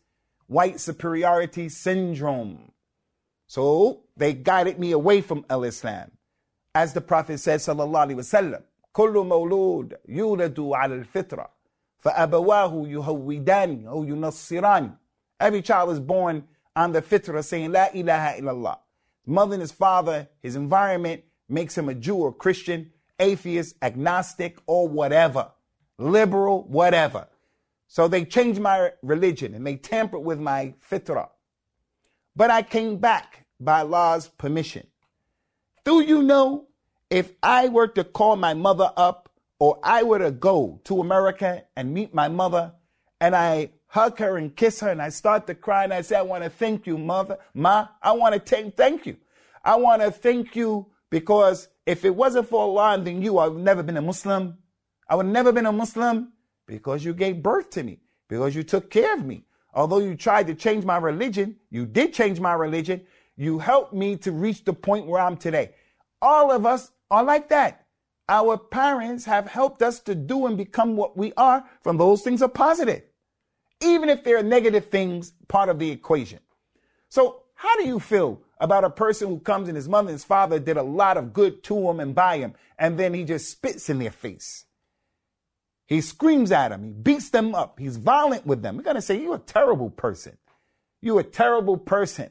white 0.48 0.80
superiority 0.80 1.70
syndrome. 1.70 2.72
So 3.48 4.04
they 4.18 4.34
guided 4.34 4.80
me 4.80 4.92
away 4.92 5.22
from 5.22 5.46
Al 5.50 5.64
Islam. 5.64 6.12
As 6.74 6.94
the 6.94 7.02
Prophet 7.02 7.40
said, 7.40 7.60
Sallallahu 7.60 8.08
Alaihi 8.08 8.16
Wasallam, 8.16 8.64
كل 8.94 9.14
مولود 9.14 9.94
يولد 10.08 10.60
على 10.60 10.96
الفطرة 10.96 11.50
فأبواه 12.00 12.88
يهودان 12.88 13.88
أو 13.88 14.04
ينصران 14.04 14.98
Every 15.40 15.62
child 15.62 15.90
is 15.90 16.00
born 16.00 16.44
on 16.76 16.92
the 16.94 17.02
fitrah 17.02 17.44
saying 17.44 17.72
La 17.72 17.88
ilaha 17.94 18.40
illallah. 18.40 18.78
Mother 19.26 19.56
and 19.56 19.62
his 19.62 19.72
father, 19.72 20.30
his 20.42 20.56
environment 20.56 21.24
makes 21.50 21.78
him 21.78 21.90
a 21.90 21.94
Jew 21.94 22.16
or 22.16 22.34
Christian 22.34 22.92
atheist, 23.20 23.76
agnostic, 23.82 24.58
or 24.66 24.88
whatever, 24.88 25.52
liberal, 25.98 26.64
whatever. 26.64 27.28
So 27.88 28.08
they 28.08 28.26
changed 28.26 28.60
my 28.60 28.92
religion 29.02 29.54
and 29.54 29.66
they 29.66 29.76
tampered 29.76 30.24
with 30.24 30.40
my 30.40 30.74
fitrah. 30.90 31.30
But 32.36 32.52
I 32.52 32.62
came 32.62 32.98
back 32.98 33.46
by 33.60 33.82
Allah's 33.82 34.28
permission. 34.28 34.88
Do 35.86 36.02
you 36.02 36.22
know 36.22 36.68
if 37.10 37.32
I 37.42 37.70
were 37.70 37.88
to 37.90 38.04
call 38.04 38.36
my 38.36 38.54
mother 38.54 38.92
up 38.98 39.29
or 39.61 39.79
I 39.85 40.03
were 40.03 40.19
to 40.19 40.33
go 40.33 40.81
to 40.85 41.01
America 41.01 41.63
and 41.77 41.95
meet 41.95 42.13
my 42.13 42.29
mother 42.29 42.73
and 43.21 43.37
I 43.37 43.71
hug 43.87 44.19
her 44.19 44.39
and 44.39 44.57
kiss 44.57 44.81
her 44.81 44.89
and 44.89 45.03
I 45.03 45.11
start 45.11 45.47
to 45.47 45.55
cry 45.55 45.85
and 45.85 45.93
I 45.93 46.01
say, 46.01 46.17
I 46.17 46.23
want 46.23 46.43
to 46.43 46.51
thank 46.51 46.87
you, 46.87 46.97
mother, 46.97 47.39
ma, 47.55 47.89
I 48.03 48.13
want 48.13 48.35
to 48.35 48.71
thank 48.71 49.07
you. 49.07 49.17
I 49.63 49.77
want 49.77 50.01
to 50.01 50.11
thank 50.11 50.57
you 50.57 50.87
because 51.11 51.69
if 51.85 52.05
it 52.05 52.15
wasn't 52.15 52.49
for 52.49 52.63
Allah 52.63 52.95
and 52.95 53.07
then 53.07 53.21
you, 53.21 53.39
I 53.39 53.49
would 53.49 53.63
never 53.63 53.83
been 53.83 53.99
a 53.99 54.03
Muslim. 54.03 54.57
I 55.09 55.15
would 55.17 55.27
never 55.27 55.53
been 55.53 55.67
a 55.67 55.73
Muslim 55.73 56.33
because 56.67 57.05
you 57.05 57.13
gave 57.13 57.43
birth 57.43 57.69
to 57.71 57.83
me, 57.83 57.99
because 58.29 58.55
you 58.55 58.63
took 58.63 58.91
care 58.91 59.15
of 59.15 59.27
me. 59.27 59.45
Although 59.75 59.99
you 59.99 60.17
tried 60.17 60.47
to 60.47 60.55
change 60.55 60.85
my 60.85 60.97
religion, 60.97 61.57
you 61.69 61.85
did 61.85 62.15
change 62.15 62.41
my 62.41 62.55
religion. 62.55 63.03
You 63.37 63.59
helped 63.59 63.93
me 63.93 64.17
to 64.19 64.33
reach 64.33 64.65
the 64.65 64.73
point 64.73 65.07
where 65.07 65.21
I'm 65.21 65.37
today. 65.37 65.75
All 66.23 66.51
of 66.51 66.65
us 66.65 66.93
are 67.11 67.25
like 67.25 67.49
that. 67.49 67.87
Our 68.31 68.57
parents 68.57 69.25
have 69.25 69.49
helped 69.49 69.83
us 69.83 69.99
to 70.01 70.15
do 70.15 70.47
and 70.47 70.57
become 70.57 70.95
what 70.95 71.17
we 71.17 71.33
are 71.37 71.65
from 71.83 71.97
those 71.97 72.23
things 72.23 72.43
are 72.43 72.49
positive, 72.49 73.03
even 73.83 74.09
if 74.09 74.23
they're 74.23 74.41
negative 74.41 74.87
things 74.87 75.33
part 75.49 75.69
of 75.69 75.81
the 75.81 75.91
equation. 75.91 76.39
So 77.09 77.43
how 77.57 77.77
do 77.77 77.89
you 77.89 77.99
feel 77.99 78.41
about 78.61 78.85
a 78.85 78.91
person 78.91 79.29
who 79.29 79.41
comes 79.41 79.67
and 79.67 79.75
his 79.75 79.89
mother 79.89 80.11
and 80.11 80.15
his 80.15 80.23
father 80.23 80.61
did 80.61 80.77
a 80.77 80.83
lot 80.83 81.17
of 81.17 81.33
good 81.33 81.65
to 81.65 81.91
him 81.91 81.99
and 81.99 82.15
by 82.15 82.39
him, 82.39 82.55
and 82.79 82.97
then 82.97 83.15
he 83.15 83.25
just 83.25 83.51
spits 83.51 83.91
in 83.91 83.99
their 83.99 84.13
face. 84.13 84.65
He 85.87 86.01
screams 86.01 86.53
at 86.53 86.69
them, 86.69 86.85
he 86.85 86.91
beats 86.93 87.31
them 87.31 87.53
up, 87.53 87.81
he's 87.81 87.97
violent 87.97 88.47
with 88.47 88.63
them. 88.63 88.77
We're 88.77 88.85
going 88.85 88.95
to 88.95 89.03
say, 89.03 89.21
You're 89.21 89.37
a 89.37 89.41
terrible 89.41 89.91
person. 89.91 90.39
You're 91.03 91.21
a 91.21 91.25
terrible 91.25 91.79
person. 91.79 92.31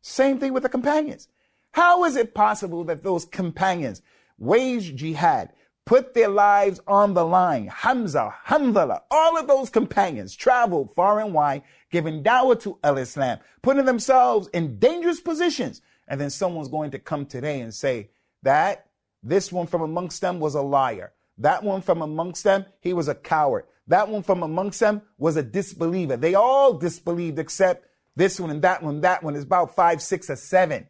Same 0.00 0.40
thing 0.40 0.52
with 0.52 0.64
the 0.64 0.68
companions. 0.68 1.28
How 1.72 2.04
is 2.04 2.16
it 2.16 2.34
possible 2.34 2.82
that 2.84 3.04
those 3.04 3.24
companions 3.24 4.02
waged 4.42 4.96
jihad, 4.96 5.50
put 5.86 6.14
their 6.14 6.28
lives 6.28 6.80
on 6.86 7.14
the 7.14 7.24
line? 7.24 7.68
Hamza, 7.68 8.34
Hamdallah, 8.46 9.02
all 9.10 9.38
of 9.38 9.46
those 9.46 9.70
companions 9.70 10.34
traveled 10.34 10.94
far 10.94 11.20
and 11.20 11.32
wide 11.32 11.62
giving 11.90 12.22
dawah 12.22 12.60
to 12.62 12.78
Al 12.82 12.98
Islam, 12.98 13.38
putting 13.62 13.84
themselves 13.84 14.48
in 14.48 14.78
dangerous 14.78 15.20
positions. 15.20 15.80
And 16.08 16.20
then 16.20 16.30
someone's 16.30 16.68
going 16.68 16.90
to 16.90 16.98
come 16.98 17.26
today 17.26 17.60
and 17.60 17.72
say 17.72 18.10
that 18.42 18.86
this 19.22 19.52
one 19.52 19.66
from 19.66 19.82
amongst 19.82 20.20
them 20.20 20.40
was 20.40 20.54
a 20.54 20.62
liar. 20.62 21.12
That 21.38 21.62
one 21.62 21.80
from 21.80 22.02
amongst 22.02 22.44
them, 22.44 22.66
he 22.80 22.92
was 22.92 23.08
a 23.08 23.14
coward. 23.14 23.64
That 23.86 24.08
one 24.08 24.22
from 24.22 24.42
amongst 24.42 24.80
them 24.80 25.02
was 25.18 25.36
a 25.36 25.42
disbeliever. 25.42 26.16
They 26.16 26.34
all 26.34 26.74
disbelieved 26.74 27.38
except 27.38 27.86
this 28.16 28.38
one 28.38 28.50
and 28.50 28.62
that 28.62 28.82
one, 28.82 29.00
that 29.02 29.22
one 29.22 29.36
is 29.36 29.44
about 29.44 29.74
five, 29.74 30.02
six, 30.02 30.28
or 30.28 30.36
seven. 30.36 30.88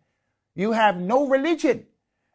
You 0.55 0.73
have 0.73 0.97
no 0.97 1.29
religion. 1.29 1.87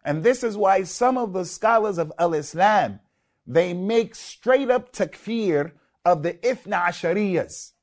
And 0.07 0.23
this 0.23 0.41
is 0.41 0.55
why 0.55 0.83
some 0.83 1.17
of 1.17 1.33
the 1.33 1.43
scholars 1.43 1.97
of 1.97 2.13
Al 2.17 2.33
Islam, 2.33 3.01
they 3.45 3.73
make 3.73 4.15
straight 4.15 4.71
up 4.71 4.93
takfir 4.93 5.73
of 6.05 6.23
the 6.23 6.35
Ithna 6.35 6.85
Ashariyas. 6.85 7.73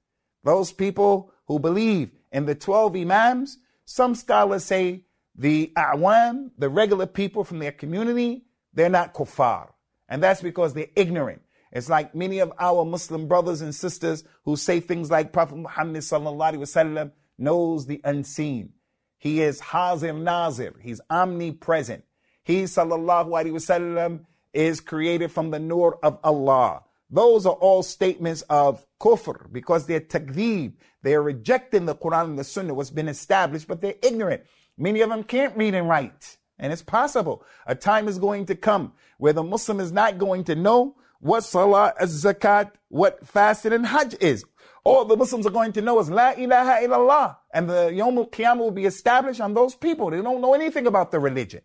Those 0.43 0.73
people 0.73 1.35
who 1.49 1.59
believe 1.59 2.12
in 2.33 2.47
the 2.47 2.54
12 2.54 2.97
Imams, 2.97 3.59
some 3.85 4.14
scholars 4.14 4.64
say 4.64 5.04
the 5.35 5.71
awam, 5.76 6.52
the 6.57 6.71
regular 6.71 7.04
people 7.04 7.45
from 7.45 7.59
their 7.59 7.73
community, 7.73 8.47
they're 8.73 8.88
not 8.88 9.12
kuffar. 9.12 9.69
And 10.09 10.23
that's 10.23 10.40
because 10.40 10.73
they're 10.73 10.97
ignorant. 10.97 11.43
It's 11.73 11.90
like 11.90 12.14
many 12.14 12.38
of 12.38 12.54
our 12.59 12.87
Muslim 12.87 13.28
brothers 13.28 13.61
and 13.61 13.75
sisters 13.75 14.25
who 14.47 14.57
say 14.57 14.81
things 14.81 15.11
like 15.11 15.35
Prophet 15.35 15.59
Muhammad 15.59 16.00
sallallahu 16.00 17.12
knows 17.37 17.85
the 17.85 18.00
unseen. 18.02 18.73
He 19.19 19.43
is 19.43 19.61
Hazir 19.61 20.14
Nazir. 20.14 20.73
He's 20.81 21.02
omnipresent. 21.11 22.04
He 22.44 22.64
sallallahu 22.64 23.28
alaihi 23.28 23.52
wasallam 23.52 24.20
is 24.52 24.80
created 24.80 25.32
from 25.32 25.50
the 25.50 25.58
nur 25.58 25.98
of 26.02 26.18
Allah. 26.22 26.82
Those 27.10 27.46
are 27.46 27.54
all 27.54 27.82
statements 27.82 28.42
of 28.42 28.84
kufr 29.00 29.52
because 29.52 29.86
they're 29.86 30.00
takdeeb. 30.00 30.74
They're 31.02 31.22
rejecting 31.22 31.86
the 31.86 31.94
Quran 31.94 32.24
and 32.24 32.38
the 32.38 32.44
Sunnah, 32.44 32.74
what's 32.74 32.90
been 32.90 33.08
established, 33.08 33.68
but 33.68 33.80
they're 33.80 33.94
ignorant. 34.02 34.42
Many 34.76 35.00
of 35.00 35.10
them 35.10 35.24
can't 35.24 35.56
read 35.56 35.74
and 35.74 35.88
write. 35.88 36.36
And 36.58 36.72
it's 36.72 36.82
possible. 36.82 37.44
A 37.66 37.74
time 37.74 38.08
is 38.08 38.18
going 38.18 38.46
to 38.46 38.54
come 38.54 38.92
where 39.18 39.32
the 39.32 39.42
Muslim 39.42 39.80
is 39.80 39.92
not 39.92 40.18
going 40.18 40.44
to 40.44 40.54
know 40.54 40.96
what 41.20 41.42
salah, 41.42 41.94
zakat, 42.02 42.72
what 42.88 43.26
fasting 43.26 43.72
and 43.72 43.86
hajj 43.86 44.16
is. 44.20 44.44
All 44.84 45.04
the 45.04 45.16
Muslims 45.16 45.46
are 45.46 45.50
going 45.50 45.72
to 45.72 45.80
know 45.80 45.98
is 45.98 46.10
La 46.10 46.32
ilaha 46.32 46.86
illallah. 46.86 47.36
And 47.52 47.70
the 47.70 47.92
Yom 47.92 48.18
al-Qiyamah 48.18 48.58
will 48.58 48.70
be 48.70 48.84
established 48.84 49.40
on 49.40 49.54
those 49.54 49.74
people. 49.74 50.10
They 50.10 50.20
don't 50.20 50.42
know 50.42 50.54
anything 50.54 50.86
about 50.86 51.10
the 51.10 51.18
religion. 51.18 51.62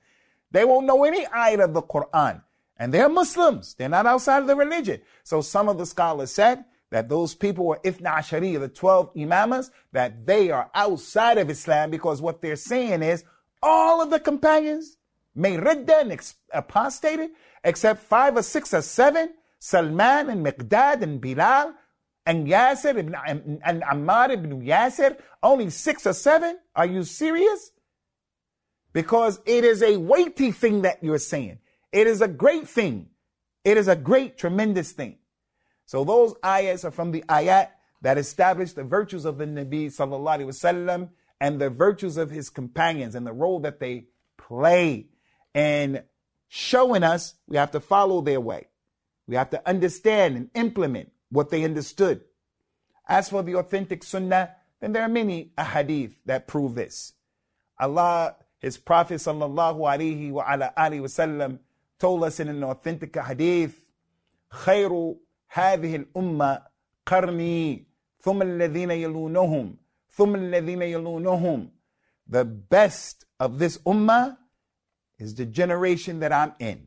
They 0.52 0.66
won't 0.66 0.86
know 0.88 1.04
any 1.04 1.26
ayat 1.26 1.64
of 1.64 1.74
the 1.74 1.82
Quran. 1.82 2.42
And 2.78 2.94
they're 2.94 3.10
Muslims. 3.10 3.74
They're 3.74 3.90
not 3.90 4.06
outside 4.06 4.40
of 4.42 4.48
the 4.48 4.56
religion. 4.56 5.02
So 5.24 5.42
some 5.42 5.68
of 5.68 5.78
the 5.78 5.86
scholars 5.86 6.32
said 6.32 6.64
that 6.92 7.10
those 7.10 7.36
people 7.36 7.66
were 7.66 7.80
Ithna 7.84 8.16
Ashariya, 8.16 8.60
the 8.60 8.70
12 8.70 9.14
Imamas, 9.16 9.70
that 9.92 10.26
they 10.26 10.50
are 10.50 10.72
outside 10.74 11.38
of 11.38 11.50
Islam 11.50 11.92
because 11.92 12.22
what 12.22 12.42
they're 12.42 12.56
saying 12.56 13.04
is 13.04 13.24
all 13.62 14.02
of 14.02 14.10
the 14.10 14.20
companions 14.20 14.98
made 15.36 15.60
ridda 15.60 16.02
and 16.02 16.34
apostated 16.54 17.32
except 17.64 18.04
five 18.04 18.38
or 18.38 18.44
six 18.44 18.74
or 18.74 18.82
seven, 18.82 19.34
Salman 19.60 20.30
and 20.30 20.46
Miqdad 20.46 21.02
and 21.02 21.22
Bilal 21.22 21.74
and 22.26 22.48
Yasir 22.48 22.98
ibn, 22.98 23.16
and 23.26 23.84
Ammar 23.84 24.32
ibn 24.32 24.62
Yasir, 24.62 25.18
only 25.44 25.70
six 25.70 26.08
or 26.08 26.14
seven? 26.14 26.60
Are 26.76 26.86
you 26.86 27.04
serious? 27.04 27.72
Because 28.94 29.40
it 29.46 29.64
is 29.64 29.84
a 29.84 29.98
weighty 29.98 30.52
thing 30.52 30.82
that 30.82 31.04
you're 31.04 31.20
saying. 31.20 31.60
It 31.92 32.08
is 32.08 32.22
a 32.22 32.28
great 32.28 32.68
thing. 32.68 33.08
It 33.64 33.78
is 33.78 33.88
a 33.88 33.96
great, 33.96 34.38
tremendous 34.38 34.92
thing. 34.92 35.18
So 35.86 36.04
those 36.04 36.34
ayats 36.44 36.86
are 36.86 36.92
from 36.92 37.12
the 37.12 37.24
ayat 37.30 37.70
that 38.02 38.18
establish 38.18 38.74
the 38.74 38.84
virtues 38.84 39.26
of 39.26 39.38
the 39.38 39.46
Nabi 39.46 39.88
sallallahu 39.88 40.40
alaihi 40.40 40.48
wasallam 40.48 41.10
and 41.42 41.60
the 41.60 41.70
virtues 41.70 42.18
of 42.18 42.30
his 42.30 42.50
companions 42.50 43.16
and 43.16 43.26
the 43.26 43.34
role 43.34 43.60
that 43.62 43.80
they 43.80 44.08
play 44.38 45.08
in 45.54 46.04
showing 46.48 47.04
us 47.04 47.36
we 47.48 47.58
have 47.58 47.72
to 47.72 47.80
follow 47.80 48.22
their 48.22 48.42
way. 48.42 48.68
We 49.28 49.36
have 49.36 49.50
to 49.52 49.68
understand 49.68 50.38
and 50.38 50.50
implement 50.56 51.12
what 51.30 51.50
they 51.50 51.64
understood. 51.64 52.22
As 53.08 53.30
for 53.30 53.44
the 53.44 53.56
authentic 53.56 54.04
sunnah, 54.04 54.56
then 54.80 54.92
there 54.94 55.04
are 55.04 55.10
many 55.10 55.52
ahadith 55.58 56.14
that 56.26 56.48
prove 56.48 56.76
this. 56.76 57.14
Allah, 57.80 58.36
His 58.59 58.79
Prophet 58.79 59.17
sallallahu 59.17 59.81
alaihi 59.81 60.31
wa 60.31 60.45
ala 60.49 60.73
alihi 60.77 61.01
wasallam 61.01 61.59
told 61.99 62.25
us 62.25 62.41
in 62.41 62.49
an 62.49 62.65
authentic 62.65 63.15
hadith, 63.17 63.85
خير 64.53 65.17
هذه 65.53 65.97
الأمة 65.97 66.63
قرني 67.07 67.87
ثم 68.21 68.43
الذين 68.43 68.91
يلونهم 68.91 69.77
ثم 70.11 70.35
الذين 70.35 70.83
يلونهم 70.83 71.71
The 72.27 72.45
best 72.45 73.27
of 73.39 73.59
this 73.59 73.79
ummah 73.79 74.39
is 75.19 75.35
the 75.35 75.45
generation 75.45 76.21
that 76.21 76.33
I'm 76.33 76.55
in. 76.59 76.87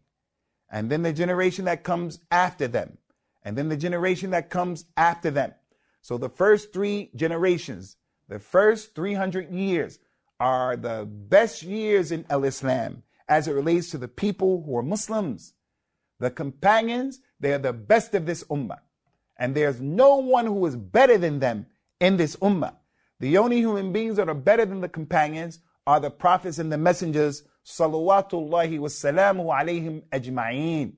And 0.69 0.89
then 0.89 1.03
the 1.03 1.13
generation 1.13 1.65
that 1.65 1.83
comes 1.83 2.19
after 2.31 2.67
them. 2.67 2.97
And 3.43 3.57
then 3.57 3.69
the 3.69 3.77
generation 3.77 4.31
that 4.31 4.49
comes 4.49 4.85
after 4.97 5.29
them. 5.29 5.53
So 6.01 6.17
the 6.17 6.29
first 6.29 6.73
three 6.73 7.11
generations, 7.15 7.97
the 8.27 8.39
first 8.39 8.95
300 8.95 9.51
years 9.51 9.99
are 10.42 10.76
the 10.76 11.06
best 11.08 11.62
years 11.62 12.10
in 12.10 12.26
Al 12.28 12.42
Islam 12.42 13.04
as 13.28 13.46
it 13.46 13.52
relates 13.52 13.90
to 13.90 13.96
the 13.98 14.08
people 14.08 14.64
who 14.66 14.76
are 14.76 14.82
Muslims. 14.82 15.52
The 16.18 16.32
companions, 16.32 17.20
they 17.38 17.52
are 17.52 17.58
the 17.58 17.72
best 17.72 18.12
of 18.16 18.26
this 18.26 18.42
ummah. 18.50 18.80
And 19.36 19.54
there's 19.54 19.80
no 19.80 20.16
one 20.16 20.46
who 20.46 20.66
is 20.66 20.74
better 20.74 21.16
than 21.16 21.38
them 21.38 21.66
in 22.00 22.16
this 22.16 22.34
ummah. 22.36 22.74
The 23.20 23.38
only 23.38 23.58
human 23.58 23.92
beings 23.92 24.16
that 24.16 24.28
are 24.28 24.34
better 24.34 24.66
than 24.66 24.80
the 24.80 24.88
companions 24.88 25.60
are 25.86 26.00
the 26.00 26.10
prophets 26.10 26.58
and 26.58 26.72
the 26.72 26.78
messengers, 26.78 27.44
salawatullahi 27.64 28.80
wassalamu 28.80 29.46
alayhim 29.46 30.02
ajma'een. 30.10 30.94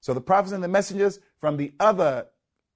So 0.00 0.14
the 0.14 0.20
prophets 0.20 0.52
and 0.52 0.62
the 0.62 0.68
messengers 0.68 1.18
from 1.40 1.56
the 1.56 1.72
other 1.80 2.28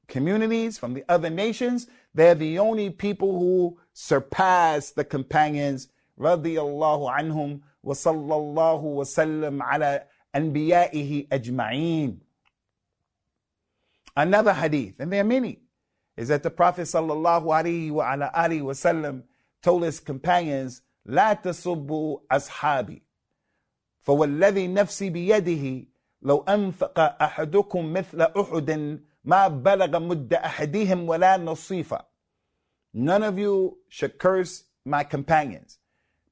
communities, 0.09 0.77
from 0.77 0.95
the 0.95 1.05
other 1.09 1.31
nations, 1.31 1.87
they're 2.15 2.35
the 2.35 2.59
only 2.59 2.91
people 2.91 3.39
who 3.39 3.79
surpass 3.93 4.91
the 4.91 5.05
companions, 5.05 5.87
radiyallahu 6.20 7.10
anhum 7.10 7.62
wa 7.84 7.94
sallallahu 7.94 8.96
wa 8.96 9.04
sallam 9.04 9.62
ala 9.62 10.04
anbiya'ihi 10.34 11.28
ajma'een. 11.30 12.18
Another 14.16 14.54
hadith, 14.54 14.96
and 15.00 15.12
there 15.12 15.22
are 15.22 15.26
many, 15.26 15.60
is 16.16 16.30
that 16.30 16.44
the 16.44 16.50
Prophet 16.50 16.84
sallallahu 16.84 17.46
alaihi 17.46 17.92
wa 17.92 18.14
ala 18.14 18.32
alihi 18.34 18.62
wasallam 18.62 19.24
told 19.62 19.84
his 19.84 20.00
companions, 20.00 20.82
لا 21.06 21.34
تسبوا 21.34 22.20
أصحابي 22.32 23.02
فوالذي 24.02 24.68
نفسي 24.68 25.10
بيده 25.10 25.88
لو 26.22 26.38
أنفق 26.50 27.00
أحدكم 27.00 27.94
مثل 27.94 28.22
أحد 28.22 29.00
ما 29.24 29.48
بلغ 29.48 30.00
مد 30.00 30.34
أحدهم 30.34 31.10
ولا 31.10 31.38
نصيفا 31.38 32.06
None 32.94 33.24
of 33.24 33.38
you 33.38 33.78
should 33.90 34.18
curse 34.18 34.64
my 34.86 35.04
companions 35.04 35.78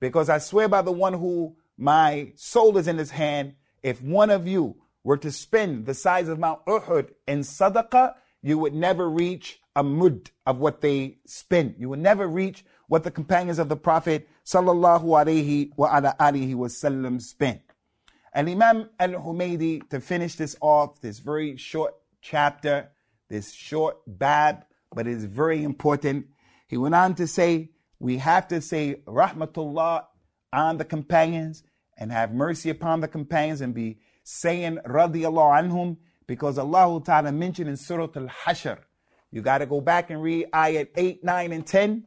because 0.00 0.28
I 0.28 0.38
swear 0.38 0.68
by 0.68 0.82
the 0.82 0.92
one 0.92 1.14
who 1.14 1.56
my 1.76 2.32
soul 2.36 2.76
is 2.78 2.88
in 2.88 2.98
his 2.98 3.10
hand, 3.10 3.54
if 3.82 4.02
one 4.02 4.30
of 4.30 4.46
you 4.46 4.76
were 5.04 5.16
to 5.18 5.30
spend 5.30 5.86
the 5.86 5.94
size 5.94 6.28
of 6.28 6.38
Mount 6.38 6.64
Uhud 6.66 7.10
in 7.26 7.40
sadaqah, 7.40 8.14
you 8.42 8.58
would 8.58 8.74
never 8.74 9.08
reach 9.08 9.60
a 9.74 9.82
mud 9.82 10.30
of 10.46 10.58
what 10.58 10.80
they 10.80 11.18
spent. 11.26 11.78
You 11.78 11.88
would 11.88 12.00
never 12.00 12.26
reach 12.26 12.64
what 12.88 13.04
the 13.04 13.10
companions 13.10 13.58
of 13.58 13.68
the 13.68 13.76
Prophet 13.76 14.28
sallallahu 14.44 15.04
alaihi 15.04 15.70
wa 15.76 16.00
wasallam 16.00 17.20
spent. 17.20 17.60
And 18.32 18.48
Imam 18.48 18.90
al-Humaydi, 18.98 19.88
to 19.90 20.00
finish 20.00 20.34
this 20.34 20.56
off, 20.60 21.00
this 21.00 21.18
very 21.18 21.56
short 21.56 21.94
chapter, 22.20 22.90
this 23.28 23.52
short 23.52 23.98
bab, 24.06 24.64
but 24.94 25.06
it 25.06 25.12
is 25.12 25.24
very 25.24 25.62
important. 25.64 26.26
He 26.66 26.76
went 26.76 26.94
on 26.94 27.14
to 27.16 27.26
say, 27.26 27.70
we 27.99 28.17
have 28.17 28.47
to 28.49 28.61
say 28.61 29.01
rahmatullah 29.05 30.05
on 30.51 30.77
the 30.77 30.85
companions 30.85 31.63
and 31.97 32.11
have 32.11 32.33
mercy 32.33 32.69
upon 32.69 33.01
the 33.01 33.07
companions 33.07 33.61
and 33.61 33.73
be 33.73 33.99
saying 34.23 34.77
radiallahu 34.85 35.69
anhum 35.69 35.97
because 36.27 36.57
Allah 36.57 37.01
Ta'ala 37.03 37.31
mentioned 37.31 37.69
in 37.69 37.77
Surah 37.77 38.07
Al-Hashr. 38.15 38.79
You 39.31 39.41
got 39.41 39.59
to 39.59 39.65
go 39.65 39.81
back 39.81 40.09
and 40.09 40.21
read 40.21 40.47
ayat 40.53 40.89
8, 40.95 41.23
9, 41.23 41.51
and 41.51 41.65
10. 41.65 42.05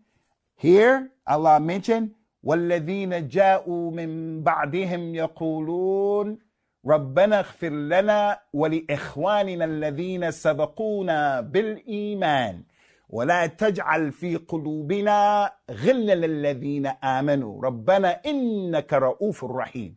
Here, 0.57 1.11
Allah 1.27 1.61
mentioned, 1.61 2.13
والذين 2.45 3.29
جاءوا 3.29 3.91
من 3.91 4.43
بعدهم 4.43 5.15
يقولون 5.15 6.39
ربنا 6.87 7.39
اغفر 7.41 7.69
لنا 7.69 8.39
ولإخواننا 8.53 9.65
الذين 9.65 10.31
سبقونا 10.31 11.41
بالإيمان 11.41 12.63
ولا 13.12 13.46
تجعل 13.46 14.12
في 14.12 14.36
قلوبنا 14.36 15.52
غلا 15.72 16.16
للذين 16.16 16.88
آمنوا 16.88 17.64
ربنا 17.64 18.22
إنك 18.26 18.94
رؤوف 18.94 19.46
رحيم 19.46 19.96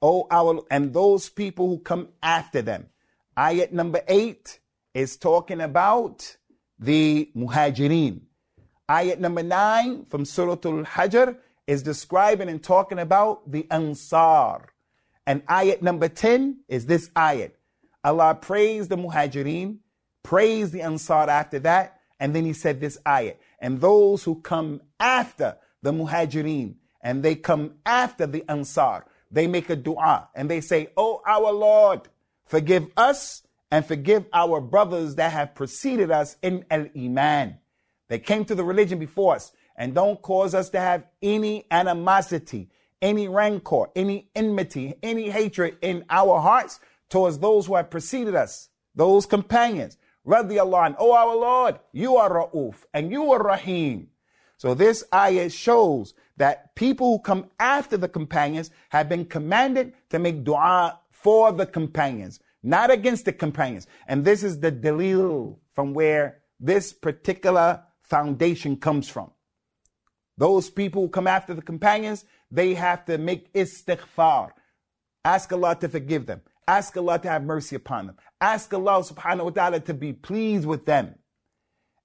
Oh, 0.00 0.28
our, 0.30 0.62
and 0.70 0.92
those 0.92 1.28
people 1.28 1.66
who 1.68 1.78
come 1.80 2.08
after 2.22 2.62
them. 2.62 2.86
Ayat 3.36 3.72
number 3.72 4.00
eight 4.06 4.60
is 4.94 5.16
talking 5.16 5.60
about 5.60 6.36
the 6.78 7.32
muhajirin. 7.36 8.20
Ayat 8.88 9.18
number 9.18 9.42
nine 9.42 10.06
from 10.06 10.24
Surah 10.24 10.56
Al-Hashr 10.64 11.36
is 11.66 11.82
describing 11.82 12.48
and 12.48 12.62
talking 12.62 12.98
about 12.98 13.50
the 13.50 13.66
ansar. 13.70 14.72
And 15.26 15.44
ayat 15.46 15.82
number 15.82 16.08
10 16.08 16.60
is 16.68 16.86
this 16.86 17.10
ayat. 17.10 17.52
Allah 18.02 18.38
praise 18.40 18.88
the 18.88 18.96
muhajirin, 18.96 19.78
praise 20.22 20.70
the 20.70 20.80
ansar 20.80 21.28
after 21.28 21.58
that, 21.58 21.97
and 22.20 22.34
then 22.34 22.44
he 22.44 22.52
said 22.52 22.80
this 22.80 22.98
ayat. 23.06 23.36
And 23.60 23.80
those 23.80 24.24
who 24.24 24.40
come 24.40 24.80
after 24.98 25.56
the 25.82 25.92
muhajirin 25.92 26.74
and 27.00 27.22
they 27.22 27.34
come 27.34 27.74
after 27.86 28.26
the 28.26 28.44
Ansar, 28.48 29.04
they 29.30 29.46
make 29.46 29.70
a 29.70 29.76
dua 29.76 30.28
and 30.34 30.50
they 30.50 30.60
say, 30.60 30.88
Oh, 30.96 31.22
our 31.26 31.52
Lord, 31.52 32.08
forgive 32.46 32.88
us 32.96 33.42
and 33.70 33.84
forgive 33.84 34.26
our 34.32 34.60
brothers 34.60 35.16
that 35.16 35.32
have 35.32 35.54
preceded 35.54 36.10
us 36.10 36.36
in 36.42 36.64
al 36.70 36.86
iman. 36.96 37.58
They 38.08 38.18
came 38.18 38.44
to 38.46 38.54
the 38.54 38.64
religion 38.64 38.98
before 38.98 39.36
us 39.36 39.52
and 39.76 39.94
don't 39.94 40.20
cause 40.22 40.54
us 40.54 40.70
to 40.70 40.80
have 40.80 41.04
any 41.22 41.66
animosity, 41.70 42.70
any 43.00 43.28
rancor, 43.28 43.86
any 43.94 44.30
enmity, 44.34 44.94
any 45.02 45.30
hatred 45.30 45.76
in 45.82 46.04
our 46.10 46.40
hearts 46.40 46.80
towards 47.08 47.38
those 47.38 47.66
who 47.66 47.76
have 47.76 47.90
preceded 47.90 48.34
us, 48.34 48.70
those 48.94 49.26
companions. 49.26 49.96
Radiallahu 50.28 50.96
Oh 50.98 51.14
our 51.14 51.34
Lord, 51.34 51.80
you 51.92 52.16
are 52.16 52.28
Ra'uf 52.28 52.84
and 52.92 53.10
you 53.10 53.32
are 53.32 53.42
Rahim. 53.42 54.08
So 54.58 54.74
this 54.74 55.02
ayah 55.14 55.48
shows 55.48 56.12
that 56.36 56.74
people 56.74 57.16
who 57.16 57.22
come 57.22 57.46
after 57.58 57.96
the 57.96 58.08
companions 58.08 58.70
have 58.90 59.08
been 59.08 59.24
commanded 59.24 59.94
to 60.10 60.18
make 60.18 60.44
dua 60.44 61.00
for 61.10 61.50
the 61.52 61.64
companions, 61.64 62.40
not 62.62 62.90
against 62.90 63.24
the 63.24 63.32
companions. 63.32 63.86
And 64.06 64.24
this 64.24 64.42
is 64.42 64.60
the 64.60 64.70
dalil 64.70 65.56
from 65.72 65.94
where 65.94 66.40
this 66.60 66.92
particular 66.92 67.82
foundation 68.02 68.76
comes 68.76 69.08
from. 69.08 69.30
Those 70.36 70.68
people 70.68 71.02
who 71.02 71.08
come 71.08 71.26
after 71.26 71.54
the 71.54 71.62
companions, 71.62 72.24
they 72.50 72.74
have 72.74 73.06
to 73.06 73.16
make 73.16 73.52
istighfar. 73.54 74.50
Ask 75.24 75.52
Allah 75.52 75.76
to 75.76 75.88
forgive 75.88 76.26
them. 76.26 76.42
Ask 76.68 76.96
Allah 76.98 77.18
to 77.18 77.28
have 77.28 77.42
mercy 77.44 77.76
upon 77.76 78.06
them. 78.06 78.16
Ask 78.42 78.72
Allah 78.74 79.02
subhanahu 79.02 79.44
wa 79.44 79.50
ta'ala 79.50 79.80
to 79.80 79.94
be 79.94 80.12
pleased 80.12 80.66
with 80.66 80.84
them. 80.84 81.14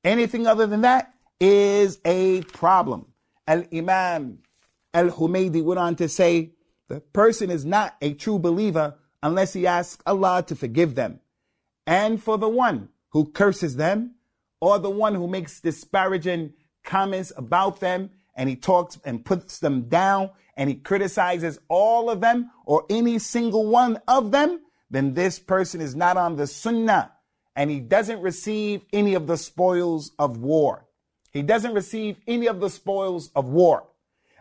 Anything 0.06 0.48
other 0.48 0.66
than 0.66 0.82
that 0.82 1.14
is 1.40 2.00
a 2.06 2.42
problem. 2.44 3.08
Al 3.46 3.66
Imam 3.74 4.40
Al 4.94 5.10
Humaydi 5.10 5.62
went 5.62 5.80
on 5.80 5.96
to 5.98 6.08
say, 6.08 6.54
the 6.88 7.02
person 7.02 7.50
is 7.50 7.66
not 7.66 7.96
a 8.02 8.14
true 8.14 8.40
believer 8.40 8.96
unless 9.22 9.52
he 9.52 9.68
asks 9.68 10.02
Allah 10.06 10.44
to 10.48 10.56
forgive 10.56 10.96
them. 10.96 11.20
And 11.86 12.24
for 12.24 12.38
the 12.38 12.50
one 12.50 12.90
who 13.10 13.32
curses 13.32 13.76
them, 13.76 14.16
or 14.62 14.80
the 14.80 14.90
one 14.90 15.14
who 15.16 15.28
makes 15.28 15.60
disparaging 15.60 16.54
comments 16.86 17.34
about 17.36 17.82
them, 17.82 18.12
and 18.36 18.50
he 18.50 18.56
talks 18.56 19.00
and 19.06 19.24
puts 19.24 19.60
them 19.60 19.84
down, 19.84 20.32
and 20.56 20.70
he 20.70 20.76
criticizes 20.76 21.60
all 21.68 22.10
of 22.10 22.22
them, 22.22 22.52
or 22.66 22.86
any 22.90 23.20
single 23.20 23.68
one 23.68 24.00
of 24.08 24.32
them, 24.32 24.62
then 24.90 25.14
this 25.14 25.40
person 25.40 25.82
is 25.82 25.96
not 25.96 26.18
on 26.18 26.36
the 26.36 26.48
sunnah, 26.48 27.12
and 27.56 27.70
he 27.70 27.80
doesn't 27.80 28.22
receive 28.22 28.82
any 28.94 29.16
of 29.16 29.28
the 29.28 29.38
spoils 29.38 30.12
of 30.20 30.38
war. 30.38 30.86
He 31.32 31.42
doesn't 31.42 31.74
receive 31.74 32.18
any 32.28 32.48
of 32.48 32.60
the 32.60 32.70
spoils 32.70 33.32
of 33.36 33.50
war. 33.50 33.88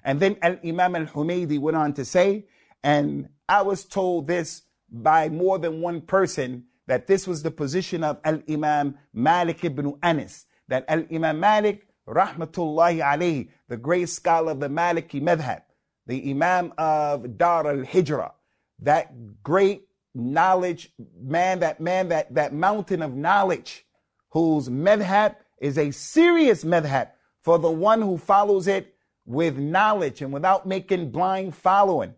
And 0.05 0.21
then 0.21 0.37
Al 0.43 0.59
Imam 0.65 0.97
Al 0.97 1.07
Humaydi 1.07 1.59
went 1.59 1.77
on 1.77 1.95
to 1.95 2.05
say, 2.05 2.47
and 2.83 3.29
I 3.49 3.63
was 3.63 3.85
told 3.85 4.27
this 4.27 4.63
by 4.91 5.29
more 5.29 5.59
than 5.59 5.81
one 5.81 6.03
person 6.03 6.65
that 6.87 7.07
this 7.07 7.27
was 7.27 7.43
the 7.43 7.51
position 7.51 8.05
of 8.05 8.19
Al 8.25 8.43
Imam 8.49 8.99
Malik 9.15 9.65
ibn 9.65 9.95
Anas, 10.03 10.47
that 10.69 10.85
Al 10.89 11.05
Imam 11.11 11.41
Malik, 11.41 11.87
rahmatullahi 12.09 13.03
alayhi, 13.03 13.49
the 13.69 13.77
great 13.77 14.09
scholar 14.09 14.53
of 14.53 14.61
the 14.61 14.69
Maliki 14.69 15.21
madhab, 15.23 15.63
the 16.07 16.31
Imam 16.31 16.73
of 16.79 17.39
Dar 17.39 17.67
al 17.67 17.85
Hijrah, 17.85 18.33
that 18.81 19.43
great 19.43 19.87
knowledge 20.15 20.93
man, 21.21 21.61
that 21.61 21.81
man, 21.81 22.09
that, 22.09 22.35
that 22.35 22.53
mountain 22.53 23.03
of 23.03 23.15
knowledge, 23.15 23.87
whose 24.31 24.69
madhab 24.69 25.37
is 25.61 25.79
a 25.79 25.91
serious 25.91 26.65
madhab 26.65 27.11
for 27.43 27.59
the 27.59 27.71
one 27.71 28.03
who 28.03 28.19
follows 28.19 28.67
it 28.67 28.95
with 29.25 29.57
knowledge 29.57 30.23
and 30.23 30.33
without 30.33 30.67
making 30.67 31.11
blind 31.11 31.55
following. 31.55 32.15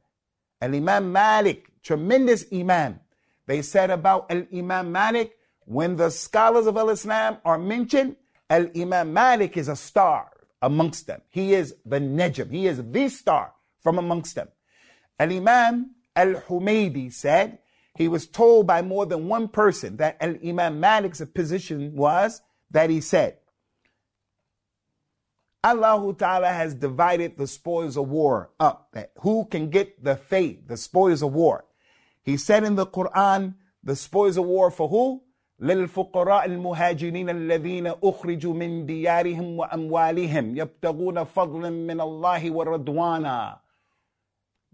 Al 0.61 0.75
Imam 0.75 1.13
Malik, 1.13 1.71
tremendous 1.83 2.47
Imam. 2.53 3.01
They 3.47 3.61
said 3.61 3.91
about 3.91 4.31
Al 4.31 4.47
Imam 4.53 4.91
Malik, 4.91 5.37
when 5.67 5.97
the 5.97 6.11
scholars 6.11 6.67
of 6.67 6.77
Al 6.77 6.91
Islam 6.91 7.39
are 7.45 7.59
mentioned, 7.59 8.17
Al 8.51 8.69
Imam 8.77 9.13
Malik 9.13 9.57
is 9.57 9.69
a 9.69 9.77
star 9.77 10.31
amongst 10.61 11.07
them. 11.07 11.21
He 11.29 11.55
is 11.55 11.75
the 11.85 11.99
Najm. 11.99 12.51
He 12.51 12.67
is 12.67 12.83
the 12.83 13.09
star 13.09 13.53
from 13.83 13.99
amongst 13.99 14.35
them. 14.35 14.49
Al 15.19 15.33
Imam 15.33 15.95
Al 16.17 16.35
Humaydi 16.35 17.13
said 17.13 17.59
he 17.97 18.09
was 18.09 18.27
told 18.27 18.67
by 18.67 18.83
more 18.83 19.07
than 19.07 19.29
one 19.29 19.49
person 19.49 19.97
that 19.99 20.17
Al 20.21 20.37
Imam 20.45 20.81
Malik's 20.81 21.23
position 21.35 21.95
was 21.95 22.43
that 22.71 22.91
he 22.91 23.01
said, 23.01 23.39
Allah 25.63 26.15
Ta'ala 26.19 26.49
has 26.49 26.75
divided 26.75 27.39
the 27.39 27.47
spoils 27.47 27.97
of 27.97 28.09
war 28.09 28.51
up. 28.61 28.91
That 28.93 29.13
who 29.21 29.47
can 29.47 29.71
get 29.71 30.05
the 30.05 30.17
faith, 30.17 30.69
the 30.69 30.77
spoils 30.77 31.23
of 31.23 31.33
war? 31.33 31.65
He 32.23 32.37
said 32.37 32.65
in 32.65 32.75
the 32.75 32.87
Quran, 32.87 33.55
the 33.83 33.97
spoils 33.97 34.37
of 34.37 34.45
war 34.45 34.71
for 34.71 34.89
who? 34.89 35.23
للفقراء 35.61 36.45
المهاجرين 36.45 37.31
الذين 37.31 37.87
اخرجوا 37.87 38.55
من 38.55 38.87
ديارهم 38.87 39.59
واموالهم 39.59 40.57
يبتغون 40.57 41.25
فضلا 41.25 41.71
من 41.71 42.01
الله 42.01 42.51
ورضوانا. 42.51 43.59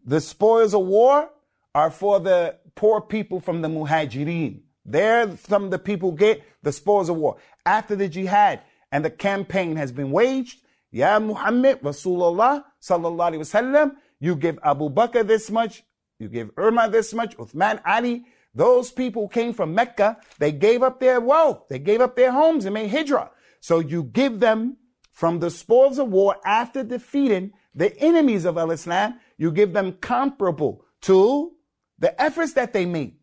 The 0.04 0.20
spoils 0.20 0.74
of 0.74 0.86
war 0.86 1.30
are 1.74 1.90
for 1.90 2.20
the 2.20 2.56
poor 2.74 3.00
people 3.00 3.40
from 3.40 3.62
the 3.62 3.68
muhajirin. 3.68 4.60
There, 4.84 5.36
some 5.36 5.70
the 5.70 5.78
people 5.78 6.12
get 6.12 6.42
the 6.62 6.72
spoils 6.72 7.08
of 7.08 7.16
war. 7.16 7.36
After 7.66 7.94
the 7.94 8.08
jihad 8.08 8.60
and 8.90 9.04
the 9.04 9.10
campaign 9.10 9.76
has 9.76 9.92
been 9.92 10.10
waged, 10.10 10.62
Ya 10.90 11.18
Muhammad 11.18 11.80
Rasulullah 11.82 12.64
sallallahu 12.80 13.32
alaihi 13.32 13.38
wasallam, 13.38 13.92
you 14.18 14.34
give 14.34 14.58
Abu 14.64 14.88
Bakr 14.90 15.26
this 15.26 15.50
much, 15.50 15.84
you 16.18 16.28
give 16.28 16.50
Umar 16.58 16.88
this 16.88 17.14
much, 17.14 17.36
Uthman 17.36 17.80
Ali, 17.84 18.24
those 18.54 18.90
people 18.90 19.28
came 19.28 19.52
from 19.52 19.74
Mecca. 19.74 20.18
They 20.38 20.52
gave 20.52 20.82
up 20.82 21.00
their 21.00 21.20
wealth. 21.20 21.68
They 21.68 21.78
gave 21.78 22.00
up 22.00 22.16
their 22.16 22.32
homes 22.32 22.64
and 22.64 22.74
made 22.74 22.90
hijrah. 22.90 23.30
So 23.60 23.78
you 23.78 24.04
give 24.04 24.40
them 24.40 24.76
from 25.12 25.38
the 25.38 25.50
spoils 25.50 25.98
of 25.98 26.08
war 26.08 26.36
after 26.44 26.82
defeating 26.82 27.52
the 27.74 27.96
enemies 27.98 28.44
of 28.44 28.58
Al-Islam, 28.58 29.20
you 29.36 29.52
give 29.52 29.72
them 29.72 29.92
comparable 29.92 30.84
to 31.02 31.52
the 31.98 32.20
efforts 32.20 32.54
that 32.54 32.72
they 32.72 32.86
made. 32.86 33.16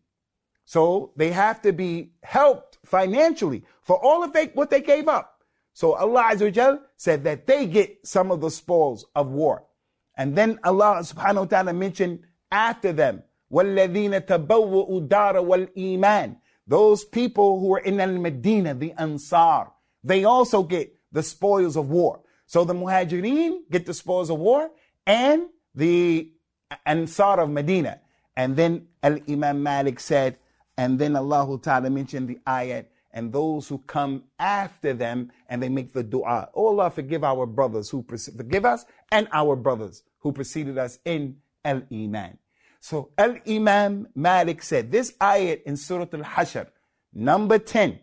So 0.64 1.12
they 1.16 1.32
have 1.32 1.62
to 1.62 1.72
be 1.72 2.12
helped 2.22 2.78
financially 2.84 3.64
for 3.82 3.96
all 4.02 4.22
of 4.22 4.32
they, 4.32 4.46
what 4.46 4.70
they 4.70 4.80
gave 4.80 5.08
up. 5.08 5.42
So 5.72 5.94
Allah 5.94 6.30
Azza 6.32 6.80
said 6.96 7.24
that 7.24 7.46
they 7.46 7.66
get 7.66 8.06
some 8.06 8.30
of 8.30 8.40
the 8.40 8.50
spoils 8.50 9.04
of 9.14 9.28
war. 9.28 9.64
And 10.16 10.36
then 10.36 10.58
Allah 10.64 11.00
subhanahu 11.02 11.36
wa 11.36 11.44
ta'ala 11.44 11.72
mentioned 11.72 12.20
after 12.50 12.92
them, 12.92 13.22
وَالَّذِينَ 13.51 14.25
تَبَوُّؤُ 14.25 15.07
دَارَ 15.07 15.35
وَالْإِيمَانِ 15.35 16.37
Those 16.67 17.05
people 17.05 17.59
who 17.59 17.75
are 17.75 17.79
in 17.79 17.99
al-Medina, 17.99 18.73
the 18.73 18.93
Ansar, 18.93 19.71
they 20.03 20.23
also 20.23 20.63
get 20.63 20.95
the 21.11 21.23
spoils 21.23 21.77
of 21.77 21.89
war. 21.89 22.21
So 22.45 22.63
the 22.63 22.73
Muhajirin 22.73 23.69
get 23.69 23.85
the 23.85 23.93
spoils 23.93 24.29
of 24.29 24.39
war 24.39 24.69
and 25.05 25.47
the 25.75 26.31
Ansar 26.85 27.39
of 27.39 27.49
Medina. 27.49 27.99
And 28.35 28.55
then 28.55 28.87
Al-Imam 29.01 29.61
Malik 29.61 29.99
said, 29.99 30.37
and 30.77 30.97
then 30.97 31.15
Allah 31.15 31.59
Ta'ala 31.61 31.89
mentioned 31.89 32.27
the 32.27 32.39
ayat, 32.47 32.85
and 33.11 33.31
those 33.31 33.67
who 33.67 33.77
come 33.77 34.23
after 34.39 34.93
them 34.93 35.31
and 35.47 35.61
they 35.61 35.69
make 35.69 35.93
the 35.93 36.01
dua. 36.01 36.49
Oh 36.55 36.67
Allah, 36.67 36.89
forgive 36.89 37.23
our 37.23 37.45
brothers 37.45 37.89
who 37.89 38.03
forgive 38.03 38.65
us 38.65 38.85
and 39.11 39.27
our 39.31 39.55
brothers 39.55 40.01
who 40.19 40.31
preceded 40.31 40.79
us 40.79 40.97
in 41.05 41.37
Al 41.63 41.83
Iman. 41.91 42.39
So 42.80 43.10
Al 43.18 43.36
Imam 43.46 44.08
Malik 44.14 44.62
said 44.62 44.90
this 44.90 45.12
ayat 45.20 45.62
in 45.64 45.76
Surah 45.76 46.06
Al 46.12 46.20
Hashr, 46.20 46.68
number 47.12 47.58
10, 47.58 47.98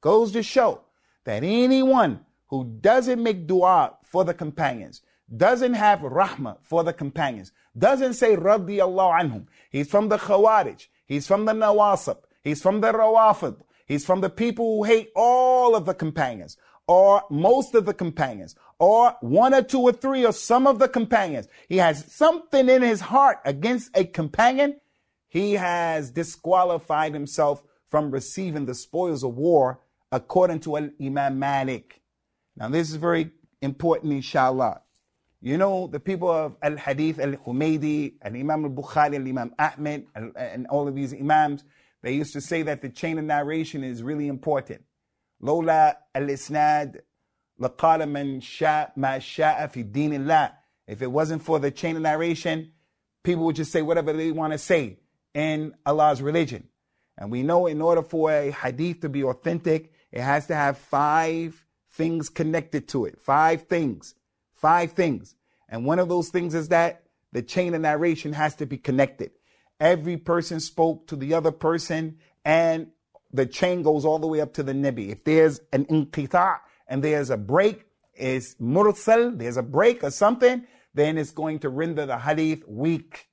goes 0.00 0.32
to 0.32 0.42
show 0.42 0.82
that 1.24 1.42
anyone 1.42 2.20
who 2.48 2.64
doesn't 2.80 3.22
make 3.22 3.46
dua 3.46 3.96
for 4.04 4.24
the 4.24 4.34
companions, 4.34 5.02
doesn't 5.34 5.74
have 5.74 6.00
rahmah 6.00 6.58
for 6.62 6.84
the 6.84 6.92
companions, 6.92 7.52
doesn't 7.76 8.14
say 8.14 8.36
radiyallahu 8.36 9.20
anhum, 9.20 9.46
he's 9.70 9.88
from 9.88 10.08
the 10.08 10.16
Khawarij, 10.16 10.86
he's 11.06 11.26
from 11.26 11.44
the 11.44 11.52
Nawasib, 11.52 12.18
he's 12.42 12.62
from 12.62 12.80
the 12.80 12.92
Rawafid, 12.92 13.56
He's 13.90 14.06
from 14.06 14.20
the 14.20 14.30
people 14.30 14.76
who 14.76 14.84
hate 14.84 15.10
all 15.16 15.74
of 15.74 15.84
the 15.84 15.94
companions 15.94 16.56
or 16.90 17.22
most 17.30 17.76
of 17.76 17.86
the 17.86 17.94
companions 17.94 18.56
or 18.80 19.14
one 19.20 19.54
or 19.54 19.62
two 19.62 19.80
or 19.80 19.92
three 19.92 20.26
or 20.26 20.32
some 20.32 20.66
of 20.66 20.80
the 20.80 20.88
companions. 20.88 21.46
He 21.68 21.76
has 21.76 22.12
something 22.12 22.68
in 22.68 22.82
his 22.82 23.00
heart 23.00 23.38
against 23.44 23.96
a 23.96 24.04
companion. 24.04 24.80
He 25.28 25.52
has 25.52 26.10
disqualified 26.10 27.14
himself 27.14 27.62
from 27.90 28.10
receiving 28.10 28.66
the 28.66 28.74
spoils 28.74 29.22
of 29.22 29.36
war 29.36 29.78
according 30.10 30.58
to 30.60 30.74
an 30.74 30.92
Imam 31.00 31.38
Malik. 31.38 32.02
Now 32.56 32.68
this 32.68 32.90
is 32.90 32.96
very 32.96 33.30
important, 33.62 34.12
inshallah. 34.12 34.82
You 35.40 35.58
know, 35.58 35.86
the 35.86 36.00
people 36.00 36.28
of 36.28 36.56
Al 36.60 36.76
Hadith, 36.76 37.20
Al 37.20 37.34
Humaydi, 37.34 38.14
Al 38.20 38.34
Imam 38.34 38.64
Al 38.64 38.70
Bukhari, 38.72 39.14
Al 39.14 39.28
Imam 39.28 39.54
Ahmed, 39.60 40.06
and 40.34 40.66
all 40.66 40.88
of 40.88 40.96
these 40.96 41.14
Imams, 41.14 41.62
they 42.02 42.14
used 42.14 42.32
to 42.32 42.40
say 42.40 42.62
that 42.62 42.82
the 42.82 42.88
chain 42.88 43.16
of 43.16 43.24
narration 43.26 43.84
is 43.84 44.02
really 44.02 44.26
important. 44.26 44.82
Lola 45.40 45.96
al-isnad 46.14 47.00
laqala 47.60 48.08
man 48.08 48.40
sha 48.40 48.86
ma 48.96 49.18
sha'a 49.18 49.70
fi 49.70 49.82
dinillah. 49.84 50.52
If 50.86 51.02
it 51.02 51.10
wasn't 51.10 51.42
for 51.42 51.58
the 51.58 51.70
chain 51.70 51.96
of 51.96 52.02
narration, 52.02 52.72
people 53.22 53.44
would 53.44 53.56
just 53.56 53.72
say 53.72 53.82
whatever 53.82 54.12
they 54.12 54.32
want 54.32 54.52
to 54.52 54.58
say 54.58 54.98
in 55.34 55.74
Allah's 55.86 56.20
religion. 56.20 56.68
And 57.16 57.30
we 57.30 57.42
know 57.42 57.66
in 57.66 57.80
order 57.80 58.02
for 58.02 58.32
a 58.32 58.50
hadith 58.50 59.00
to 59.00 59.08
be 59.08 59.22
authentic, 59.22 59.92
it 60.10 60.22
has 60.22 60.46
to 60.46 60.54
have 60.54 60.78
five 60.78 61.64
things 61.92 62.28
connected 62.28 62.88
to 62.88 63.04
it. 63.04 63.20
Five 63.20 63.62
things. 63.62 64.14
Five 64.54 64.92
things. 64.92 65.34
And 65.68 65.84
one 65.84 65.98
of 65.98 66.08
those 66.08 66.30
things 66.30 66.54
is 66.54 66.68
that 66.68 67.02
the 67.32 67.42
chain 67.42 67.74
of 67.74 67.82
narration 67.82 68.32
has 68.32 68.56
to 68.56 68.66
be 68.66 68.78
connected. 68.78 69.30
Every 69.78 70.16
person 70.16 70.60
spoke 70.60 71.06
to 71.06 71.16
the 71.16 71.34
other 71.34 71.52
person, 71.52 72.18
and 72.44 72.88
the 73.32 73.46
chain 73.46 73.82
goes 73.82 74.04
all 74.04 74.18
the 74.18 74.26
way 74.26 74.40
up 74.40 74.52
to 74.54 74.62
the 74.62 74.72
Nabi. 74.72 75.10
If 75.10 75.24
there's 75.24 75.60
an 75.72 75.84
inqita 75.86 76.58
and 76.88 77.02
there's 77.02 77.30
a 77.30 77.36
break, 77.36 77.86
is 78.14 78.56
mursal, 78.60 79.36
there's 79.36 79.56
a 79.56 79.62
break 79.62 80.04
or 80.04 80.10
something, 80.10 80.66
then 80.94 81.16
it's 81.16 81.30
going 81.30 81.58
to 81.60 81.68
render 81.68 82.06
the 82.06 82.18
hadith 82.18 82.66
weak. 82.68 83.28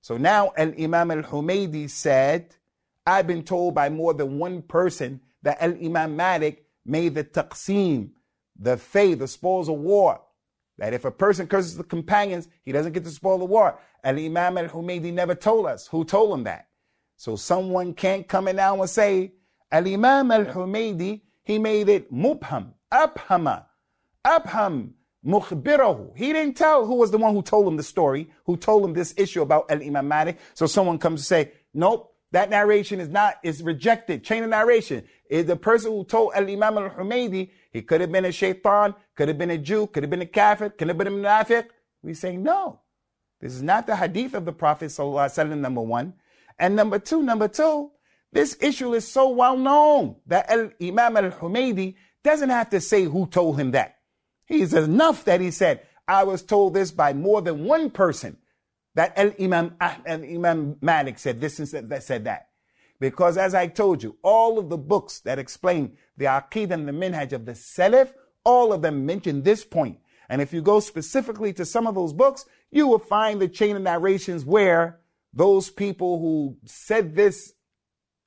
So 0.00 0.16
now 0.16 0.52
Al 0.56 0.72
Imam 0.78 1.10
Al 1.10 1.22
Humaydi 1.22 1.88
said, 1.88 2.54
I've 3.06 3.26
been 3.26 3.42
told 3.42 3.74
by 3.74 3.88
more 3.88 4.14
than 4.14 4.38
one 4.38 4.62
person 4.62 5.20
that 5.42 5.62
Al 5.62 5.74
Imam 5.74 6.16
Malik 6.16 6.66
made 6.84 7.14
the 7.14 7.24
taqsim, 7.24 8.10
the 8.58 8.76
fay, 8.76 9.14
the 9.14 9.28
spoils 9.28 9.68
of 9.68 9.76
war. 9.76 10.20
That 10.78 10.94
if 10.94 11.04
a 11.04 11.10
person 11.10 11.46
curses 11.46 11.76
the 11.76 11.84
companions, 11.84 12.48
he 12.64 12.72
doesn't 12.72 12.92
get 12.92 13.04
the 13.04 13.10
spoil 13.10 13.42
of 13.42 13.50
war. 13.50 13.78
Al 14.04 14.18
Imam 14.18 14.58
al 14.58 14.68
Humaydi 14.68 15.12
never 15.12 15.34
told 15.34 15.66
us. 15.66 15.88
Who 15.88 16.04
told 16.04 16.38
him 16.38 16.44
that? 16.44 16.67
So 17.18 17.34
someone 17.34 17.94
can't 17.94 18.28
come 18.28 18.46
in 18.46 18.56
now 18.56 18.80
and 18.80 18.88
say, 18.88 19.32
Al 19.72 19.88
Imam 19.88 20.30
al 20.30 20.44
Humaydi, 20.44 21.20
he 21.42 21.58
made 21.58 21.88
it 21.88 22.12
mubham, 22.12 22.74
abhama, 22.92 23.64
abham, 24.24 24.92
mukhbirahu. 25.26 26.16
He 26.16 26.32
didn't 26.32 26.56
tell 26.56 26.86
who 26.86 26.94
was 26.94 27.10
the 27.10 27.18
one 27.18 27.34
who 27.34 27.42
told 27.42 27.66
him 27.66 27.76
the 27.76 27.82
story, 27.82 28.30
who 28.46 28.56
told 28.56 28.84
him 28.84 28.92
this 28.92 29.14
issue 29.16 29.42
about 29.42 29.68
Al 29.68 29.82
Imam 29.82 30.06
Malik. 30.06 30.38
So 30.54 30.68
someone 30.68 30.96
comes 30.98 31.22
to 31.22 31.26
say, 31.26 31.52
nope, 31.74 32.14
that 32.30 32.50
narration 32.50 33.00
is 33.00 33.08
not, 33.08 33.34
is 33.42 33.64
rejected. 33.64 34.22
Chain 34.22 34.44
of 34.44 34.50
narration. 34.50 35.02
Is 35.28 35.46
the 35.46 35.56
person 35.56 35.90
who 35.90 36.04
told 36.04 36.34
Al 36.36 36.48
Imam 36.48 36.78
al 36.78 36.90
Humaydi, 36.90 37.50
he 37.72 37.82
could 37.82 38.00
have 38.00 38.12
been 38.12 38.26
a 38.26 38.32
shaitan, 38.32 38.94
could 39.16 39.26
have 39.26 39.38
been 39.38 39.50
a 39.50 39.58
Jew, 39.58 39.88
could 39.88 40.04
have 40.04 40.10
been 40.10 40.22
a 40.22 40.26
kafir, 40.26 40.70
could 40.70 40.86
have 40.86 40.96
been 40.96 41.08
a 41.08 41.10
munafiq. 41.10 41.66
We 42.00 42.14
say 42.14 42.36
no. 42.36 42.78
This 43.40 43.54
is 43.54 43.62
not 43.62 43.88
the 43.88 43.96
hadith 43.96 44.34
of 44.34 44.44
the 44.44 44.52
Prophet 44.52 44.96
number 44.96 45.80
one. 45.80 46.14
And 46.58 46.74
number 46.74 46.98
two, 46.98 47.22
number 47.22 47.48
two, 47.48 47.92
this 48.32 48.56
issue 48.60 48.94
is 48.94 49.06
so 49.06 49.28
well 49.30 49.56
known 49.56 50.16
that 50.26 50.50
Al 50.50 50.70
Imam 50.82 51.16
Al 51.16 51.30
Humaydi 51.30 51.94
doesn't 52.24 52.50
have 52.50 52.70
to 52.70 52.80
say 52.80 53.04
who 53.04 53.26
told 53.26 53.58
him 53.58 53.70
that. 53.72 53.96
He's 54.46 54.74
enough 54.74 55.24
that 55.24 55.40
he 55.40 55.50
said, 55.50 55.82
I 56.06 56.24
was 56.24 56.42
told 56.42 56.74
this 56.74 56.90
by 56.90 57.12
more 57.12 57.42
than 57.42 57.64
one 57.64 57.90
person 57.90 58.38
that 58.94 59.16
Al 59.16 59.32
Imam 59.40 59.76
ah, 59.80 59.98
Al 60.06 60.24
Imam 60.24 60.76
Malik 60.80 61.18
said 61.18 61.40
this 61.40 61.58
and 61.58 61.88
that 61.90 62.02
said 62.02 62.24
that. 62.24 62.48
Because 63.00 63.38
as 63.38 63.54
I 63.54 63.68
told 63.68 64.02
you, 64.02 64.16
all 64.22 64.58
of 64.58 64.68
the 64.68 64.78
books 64.78 65.20
that 65.20 65.38
explain 65.38 65.96
the 66.16 66.24
Aqid 66.24 66.70
and 66.72 66.88
the 66.88 66.92
Minhaj 66.92 67.32
of 67.32 67.46
the 67.46 67.52
Salaf, 67.52 68.12
all 68.44 68.72
of 68.72 68.82
them 68.82 69.06
mention 69.06 69.42
this 69.42 69.64
point. 69.64 69.98
And 70.28 70.42
if 70.42 70.52
you 70.52 70.60
go 70.60 70.80
specifically 70.80 71.52
to 71.54 71.64
some 71.64 71.86
of 71.86 71.94
those 71.94 72.12
books, 72.12 72.44
you 72.70 72.86
will 72.86 72.98
find 72.98 73.40
the 73.40 73.48
chain 73.48 73.76
of 73.76 73.82
narrations 73.82 74.44
where 74.44 74.98
those 75.38 75.70
people 75.70 76.18
who 76.18 76.56
said 76.64 77.14
this 77.14 77.52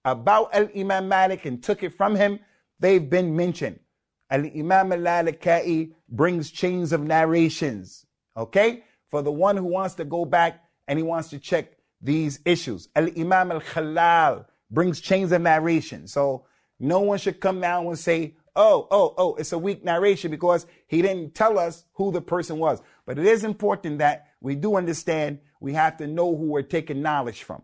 about 0.05 0.55
Al 0.55 0.69
Imam 0.73 1.09
Malik 1.09 1.45
and 1.45 1.61
took 1.61 1.83
it 1.83 1.93
from 1.93 2.15
him, 2.15 2.39
they've 2.79 3.09
been 3.09 3.35
mentioned. 3.35 3.81
Al 4.29 4.45
Imam 4.45 4.93
al 4.93 4.99
Lalakai 4.99 5.91
brings 6.07 6.49
chains 6.49 6.93
of 6.93 7.01
narrations. 7.01 8.05
Okay? 8.37 8.85
For 9.09 9.21
the 9.21 9.31
one 9.31 9.57
who 9.57 9.65
wants 9.65 9.95
to 9.95 10.05
go 10.05 10.23
back 10.23 10.63
and 10.87 10.97
he 10.97 11.03
wants 11.03 11.29
to 11.31 11.39
check 11.39 11.73
these 12.01 12.39
issues. 12.45 12.87
Al 12.95 13.09
Imam 13.17 13.51
al 13.51 13.59
Khalal 13.59 14.45
brings 14.71 15.01
chains 15.01 15.33
of 15.33 15.41
narration. 15.41 16.07
So 16.07 16.45
no 16.79 17.01
one 17.01 17.17
should 17.17 17.41
come 17.41 17.59
now 17.59 17.89
and 17.89 17.99
say, 17.99 18.37
oh, 18.55 18.87
oh, 18.89 19.13
oh, 19.17 19.35
it's 19.35 19.51
a 19.51 19.59
weak 19.59 19.83
narration 19.83 20.31
because 20.31 20.65
he 20.87 21.01
didn't 21.01 21.35
tell 21.35 21.59
us 21.59 21.83
who 21.91 22.13
the 22.13 22.21
person 22.21 22.57
was. 22.57 22.81
But 23.05 23.19
it 23.19 23.25
is 23.25 23.43
important 23.43 23.97
that 23.97 24.27
we 24.39 24.55
do 24.55 24.77
understand 24.77 25.39
we 25.61 25.73
have 25.73 25.95
to 25.97 26.07
know 26.07 26.35
who 26.35 26.47
we're 26.47 26.63
taking 26.63 27.01
knowledge 27.01 27.43
from. 27.43 27.61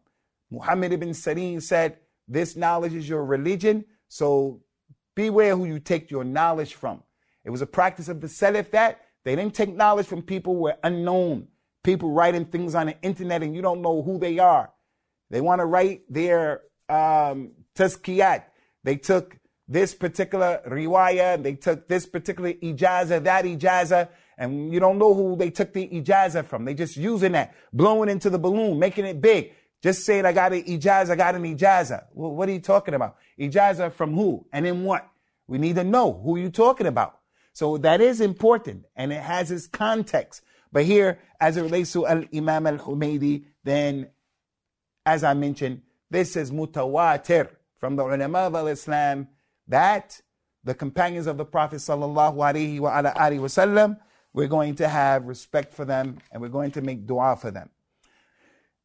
Muhammad 0.50 0.94
ibn 0.94 1.10
Sirin 1.10 1.62
said, 1.62 1.98
this 2.28 2.56
knowledge 2.56 2.94
is 2.94 3.10
your 3.10 3.26
religion, 3.26 3.84
so 4.08 4.62
beware 5.16 5.58
who 5.58 5.66
you 5.66 5.80
take 5.80 6.10
your 6.12 6.24
knowledge 6.24 6.76
from. 6.76 7.04
It 7.44 7.50
was 7.50 7.62
a 7.62 7.66
practice 7.66 8.08
of 8.08 8.22
the 8.22 8.28
Salaf 8.28 8.70
that 8.72 9.02
they 9.26 9.36
didn't 9.36 9.56
take 9.56 9.76
knowledge 9.76 10.06
from 10.06 10.22
people 10.22 10.54
who 10.54 10.62
were 10.62 10.78
unknown, 10.84 11.48
people 11.84 12.12
writing 12.12 12.46
things 12.46 12.76
on 12.76 12.88
the 12.88 13.02
internet 13.02 13.44
and 13.44 13.56
you 13.56 13.62
don't 13.62 13.82
know 13.82 14.02
who 14.04 14.20
they 14.20 14.40
are. 14.40 14.72
They 15.30 15.42
want 15.42 15.60
to 15.60 15.66
write 15.66 16.02
their 16.10 16.62
um, 16.88 17.52
tazkiyat. 17.76 18.44
They 18.84 18.96
took 18.98 19.38
this 19.68 19.94
particular 19.96 20.62
riwayah, 20.68 21.42
they 21.44 21.56
took 21.56 21.88
this 21.88 22.06
particular 22.06 22.54
ijaza, 22.54 23.24
that 23.24 23.44
ijaza, 23.44 24.10
and 24.38 24.72
you 24.72 24.80
don't 24.80 24.98
know 24.98 25.14
who 25.14 25.36
they 25.36 25.50
took 25.50 25.74
the 25.74 25.88
ijaza 25.88 26.46
from. 26.46 26.66
They 26.66 26.74
just 26.74 26.96
using 26.98 27.32
that, 27.32 27.56
blowing 27.74 28.10
into 28.10 28.30
the 28.30 28.40
balloon, 28.40 28.78
making 28.80 29.06
it 29.06 29.22
big. 29.22 29.54
Just 29.82 30.06
saying, 30.06 30.26
I 30.26 30.34
got 30.34 30.54
an 30.54 30.64
ijaza, 30.64 31.12
I 31.12 31.16
got 31.16 31.36
an 31.36 31.44
ijaza. 31.44 32.06
Well, 32.14 32.32
what 32.32 32.50
are 32.50 32.52
you 32.52 32.60
talking 32.60 32.94
about? 32.94 33.18
Ijaza 33.40 33.92
from 33.92 34.14
who 34.14 34.46
and 34.52 34.66
in 34.66 34.84
what? 34.84 35.08
We 35.48 35.58
need 35.58 35.76
to 35.76 35.84
know 35.84 36.22
who 36.24 36.38
you're 36.38 36.50
talking 36.50 36.88
about. 36.88 37.20
So 37.54 37.78
that 37.80 38.02
is 38.02 38.22
important 38.22 38.86
and 38.96 39.12
it 39.12 39.22
has 39.22 39.50
its 39.52 39.68
context. 39.68 40.42
But 40.72 40.86
here, 40.86 41.20
as 41.40 41.58
it 41.58 41.62
relates 41.62 41.94
to 41.94 42.06
Al 42.06 42.24
Imam 42.34 42.68
Al 42.68 42.78
Humaydi, 42.78 43.46
then 43.64 44.10
as 45.06 45.24
I 45.24 45.34
mentioned, 45.34 45.82
this 46.10 46.36
is 46.36 46.52
mutawatir 46.52 47.50
from 47.80 47.96
the 47.96 48.04
ulama 48.04 48.40
of 48.40 48.68
Islam 48.68 49.28
that 49.68 50.22
the 50.64 50.74
companions 50.74 51.28
of 51.28 51.38
the 51.38 51.46
Prophet 51.46 51.78
sallallahu 51.78 52.36
alaihi 52.36 52.80
wasallam, 52.80 53.98
we're 54.38 54.48
going 54.48 54.76
to 54.76 54.88
have 54.88 55.26
respect 55.26 55.74
for 55.74 55.84
them 55.84 56.20
and 56.32 56.40
we're 56.40 56.48
going 56.48 56.70
to 56.70 56.80
make 56.80 57.08
dua 57.08 57.36
for 57.36 57.50
them. 57.50 57.72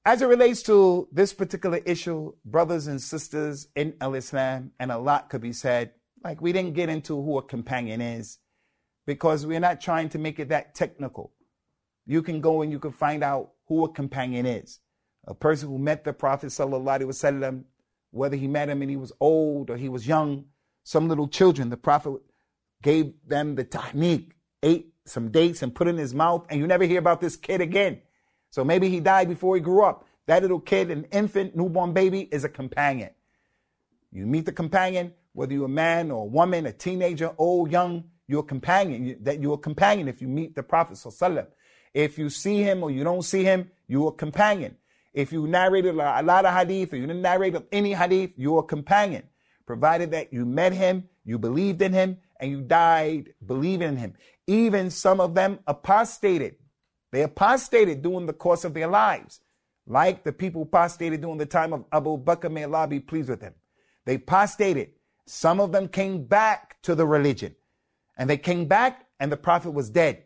As 0.02 0.22
it 0.22 0.24
relates 0.24 0.62
to 0.62 1.06
this 1.12 1.34
particular 1.34 1.76
issue, 1.84 2.32
brothers 2.42 2.86
and 2.86 2.98
sisters 2.98 3.68
in 3.76 3.92
Al 4.00 4.14
Islam, 4.14 4.70
and 4.80 4.90
a 4.90 4.96
lot 4.96 5.28
could 5.28 5.42
be 5.42 5.52
said, 5.52 5.90
like 6.24 6.40
we 6.40 6.54
didn't 6.54 6.72
get 6.72 6.88
into 6.88 7.20
who 7.20 7.36
a 7.36 7.42
companion 7.42 8.00
is 8.00 8.38
because 9.06 9.44
we're 9.44 9.60
not 9.60 9.78
trying 9.78 10.08
to 10.08 10.18
make 10.18 10.38
it 10.38 10.48
that 10.48 10.74
technical. 10.74 11.34
You 12.06 12.22
can 12.22 12.40
go 12.40 12.62
and 12.62 12.72
you 12.72 12.78
can 12.78 12.92
find 12.92 13.22
out 13.22 13.50
who 13.68 13.84
a 13.84 13.92
companion 13.92 14.46
is. 14.46 14.80
A 15.26 15.34
person 15.34 15.68
who 15.68 15.76
met 15.76 16.02
the 16.02 16.14
Prophet 16.14 16.46
wasallam, 16.46 17.64
whether 18.10 18.36
he 18.36 18.48
met 18.48 18.70
him 18.70 18.80
and 18.80 18.90
he 18.90 18.96
was 18.96 19.12
old 19.20 19.68
or 19.68 19.76
he 19.76 19.90
was 19.90 20.08
young, 20.08 20.46
some 20.82 21.10
little 21.10 21.28
children, 21.28 21.68
the 21.68 21.76
Prophet 21.76 22.22
gave 22.82 23.12
them 23.26 23.54
the 23.56 23.66
tahniq, 23.66 24.30
ate 24.62 24.91
some 25.04 25.30
dates 25.30 25.62
and 25.62 25.74
put 25.74 25.88
in 25.88 25.96
his 25.96 26.14
mouth, 26.14 26.46
and 26.48 26.60
you 26.60 26.66
never 26.66 26.84
hear 26.84 26.98
about 26.98 27.20
this 27.20 27.36
kid 27.36 27.60
again. 27.60 28.00
So 28.50 28.64
maybe 28.64 28.88
he 28.88 29.00
died 29.00 29.28
before 29.28 29.56
he 29.56 29.60
grew 29.60 29.84
up. 29.84 30.06
That 30.26 30.42
little 30.42 30.60
kid, 30.60 30.90
an 30.90 31.04
infant, 31.12 31.56
newborn 31.56 31.92
baby, 31.92 32.28
is 32.30 32.44
a 32.44 32.48
companion. 32.48 33.10
You 34.12 34.26
meet 34.26 34.46
the 34.46 34.52
companion, 34.52 35.14
whether 35.32 35.52
you're 35.52 35.66
a 35.66 35.68
man 35.68 36.10
or 36.10 36.22
a 36.22 36.26
woman, 36.26 36.66
a 36.66 36.72
teenager, 36.72 37.32
old, 37.38 37.72
young, 37.72 38.04
you're 38.28 38.40
a 38.40 38.44
companion. 38.44 39.16
That 39.22 39.40
you're 39.40 39.54
a 39.54 39.58
companion 39.58 40.06
if 40.06 40.22
you 40.22 40.28
meet 40.28 40.54
the 40.54 40.62
Prophet. 40.62 40.98
If 41.94 42.18
you 42.18 42.30
see 42.30 42.62
him 42.62 42.82
or 42.82 42.90
you 42.90 43.04
don't 43.04 43.22
see 43.22 43.42
him, 43.42 43.70
you're 43.88 44.08
a 44.08 44.12
companion. 44.12 44.76
If 45.12 45.32
you 45.32 45.46
narrated 45.46 45.94
a 45.94 46.22
lot 46.22 46.46
of 46.46 46.54
hadith 46.54 46.92
or 46.92 46.96
you 46.96 47.06
didn't 47.06 47.22
narrate 47.22 47.54
any 47.72 47.92
hadith, 47.92 48.32
you're 48.36 48.60
a 48.60 48.62
companion. 48.62 49.24
Provided 49.66 50.10
that 50.12 50.32
you 50.32 50.44
met 50.44 50.72
him, 50.72 51.08
you 51.24 51.38
believed 51.38 51.82
in 51.82 51.92
him, 51.92 52.18
and 52.42 52.50
you 52.50 52.60
died 52.60 53.32
believing 53.46 53.90
in 53.90 53.96
him. 53.96 54.14
Even 54.48 54.90
some 54.90 55.20
of 55.20 55.34
them 55.34 55.60
apostated. 55.68 56.56
They 57.12 57.22
apostated 57.22 58.02
during 58.02 58.26
the 58.26 58.32
course 58.32 58.64
of 58.64 58.74
their 58.74 58.88
lives, 58.88 59.40
like 59.86 60.24
the 60.24 60.32
people 60.32 60.62
apostated 60.62 61.20
during 61.20 61.38
the 61.38 61.46
time 61.46 61.72
of 61.72 61.84
Abu 61.92 62.18
Bakr, 62.18 62.50
may 62.50 62.64
Allah 62.64 62.88
be 62.88 62.98
pleased 62.98 63.28
with 63.28 63.40
him. 63.40 63.54
They 64.06 64.16
apostated. 64.16 64.90
Some 65.24 65.60
of 65.60 65.70
them 65.70 65.86
came 65.86 66.24
back 66.24 66.82
to 66.82 66.96
the 66.96 67.06
religion, 67.06 67.54
and 68.18 68.28
they 68.28 68.38
came 68.38 68.66
back, 68.66 69.06
and 69.20 69.30
the 69.30 69.36
Prophet 69.36 69.70
was 69.70 69.88
dead. 69.88 70.24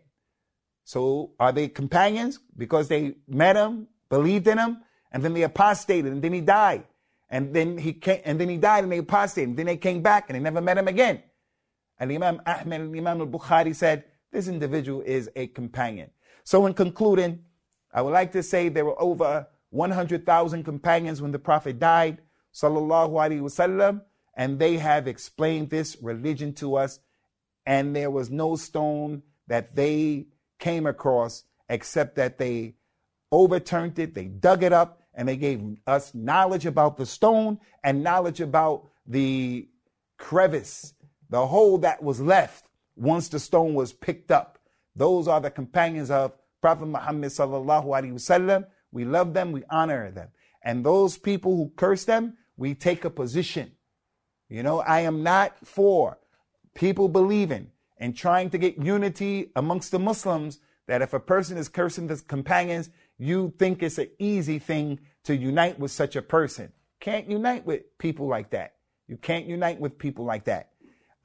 So 0.85 1.33
are 1.39 1.53
they 1.53 1.69
companions 1.69 2.39
because 2.57 2.89
they 2.89 3.17
met 3.29 3.57
him, 3.57 3.89
believed 4.09 4.47
in 4.47 4.57
him, 4.57 4.79
and 5.13 5.23
then 5.23 5.35
they 5.35 5.43
apostated, 5.43 6.11
and 6.11 6.23
then 6.23 6.33
he 6.33 6.41
died, 6.41 6.85
and 7.29 7.53
then 7.55 7.77
he 7.77 7.93
came, 7.93 8.23
and 8.25 8.41
then 8.41 8.49
he 8.49 8.57
died, 8.57 8.85
and 8.85 8.93
they 8.93 8.99
apostated, 8.99 9.51
and 9.51 9.59
then 9.59 9.67
they 9.67 9.77
came 9.77 10.01
back, 10.01 10.31
and 10.31 10.37
they 10.37 10.43
never 10.43 10.63
met 10.63 10.79
him 10.79 10.89
again. 10.89 11.23
And 11.99 12.13
Imam 12.13 12.41
Ahmed 12.47 12.81
and 12.81 12.97
Imam 12.97 13.21
al-Bukhari 13.21 13.75
said 13.75 14.05
this 14.33 14.49
individual 14.49 15.03
is 15.03 15.31
a 15.37 15.47
companion. 15.49 16.11
So, 16.45 16.67
in 16.67 16.75
concluding, 16.75 17.45
I 17.93 18.03
would 18.03 18.13
like 18.13 18.33
to 18.33 18.43
say 18.43 18.69
there 18.69 18.85
were 18.85 19.01
over 19.01 19.47
100,000 19.71 20.65
companions 20.65 21.23
when 21.23 21.33
the 21.33 21.39
Prophet 21.39 21.79
died, 21.79 22.19
sallallahu 22.55 23.13
alaihi 23.13 23.41
wasallam, 23.41 24.03
and 24.35 24.59
they 24.59 24.77
have 24.77 25.09
explained 25.09 25.71
this 25.71 25.97
religion 26.03 26.53
to 26.55 26.77
us, 26.77 27.01
and 27.65 27.97
there 27.97 28.11
was 28.11 28.31
no 28.31 28.57
stone 28.57 29.23
that 29.47 29.75
they 29.75 30.27
came 30.59 30.87
across 30.87 31.45
except 31.69 32.17
that 32.17 32.39
they 32.39 32.75
overturned 33.33 33.99
it, 33.99 34.15
they 34.15 34.27
dug 34.27 34.63
it 34.63 34.73
up, 34.73 35.03
and 35.15 35.29
they 35.29 35.37
gave 35.37 35.79
us 35.87 36.15
knowledge 36.15 36.67
about 36.67 36.97
the 36.97 37.07
stone 37.07 37.59
and 37.83 38.05
knowledge 38.05 38.41
about 38.41 38.89
the 39.07 39.69
crevice, 40.19 40.95
the 41.31 41.47
hole 41.47 41.79
that 41.79 42.03
was 42.03 42.21
left 42.21 42.67
once 42.97 43.29
the 43.29 43.39
stone 43.39 43.75
was 43.75 43.93
picked 43.93 44.31
up. 44.31 44.59
Those 44.95 45.29
are 45.29 45.41
the 45.41 45.51
companions 45.51 46.11
of 46.11 46.33
Prophet 46.61 46.87
Muhammad 46.87 47.31
sallallahu 47.31 47.87
alaihi 47.87 48.13
wasallam. 48.13 48.67
We 48.93 49.05
love 49.05 49.35
them, 49.35 49.53
we 49.53 49.63
honor 49.71 50.11
them. 50.11 50.29
And 50.63 50.85
those 50.85 51.19
people 51.19 51.57
who 51.57 51.73
curse 51.77 52.05
them, 52.05 52.39
we 52.57 52.75
take 52.75 53.05
a 53.05 53.11
position. 53.11 53.73
You 54.49 54.63
know, 54.63 54.81
I 54.81 55.01
am 55.01 55.23
not 55.23 55.55
for 55.67 56.19
people 56.75 57.09
believing 57.09 57.71
and 57.99 58.17
trying 58.17 58.51
to 58.51 58.59
get 58.59 58.79
unity 58.79 59.51
amongst 59.57 59.91
the 59.91 59.99
Muslims 59.99 60.61
that 60.87 61.03
if 61.03 61.13
a 61.13 61.21
person 61.21 61.59
is 61.59 61.69
cursing 61.69 62.09
his 62.09 62.21
companions, 62.21 62.91
you 63.19 63.53
think 63.59 63.83
it's 63.83 63.99
an 63.99 64.09
easy 64.19 64.59
thing 64.59 65.01
to 65.25 65.37
unite 65.37 65.79
with 65.79 65.91
such 65.91 66.17
a 66.17 66.23
person. 66.23 66.73
Can't 67.01 67.29
unite 67.29 67.67
with 67.67 67.99
people 67.99 68.27
like 68.27 68.51
that. 68.51 68.75
You 69.09 69.17
can't 69.17 69.47
unite 69.47 69.81
with 69.81 69.99
people 69.99 70.25
like 70.25 70.45
that. 70.45 70.71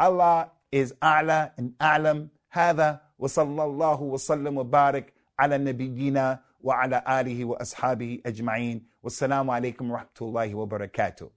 Allah 0.01 0.51
is 0.73 0.93
A'la 1.03 1.51
and 1.57 1.73
A'lam. 1.79 2.29
هذا 2.51 3.01
وصلى 3.19 3.65
الله 3.65 4.03
وسلم 4.03 4.59
وبارك 4.59 5.13
على 5.39 5.59
نبينا 5.59 6.41
وعلى 6.61 7.05
آله 7.09 7.45
وأصحابه 7.45 8.21
أجمعين 8.27 8.87
والسلام 9.03 9.51
عليكم 9.51 9.91
ورحمة 9.91 10.19
الله 10.23 10.55
وبركاته 10.55 11.31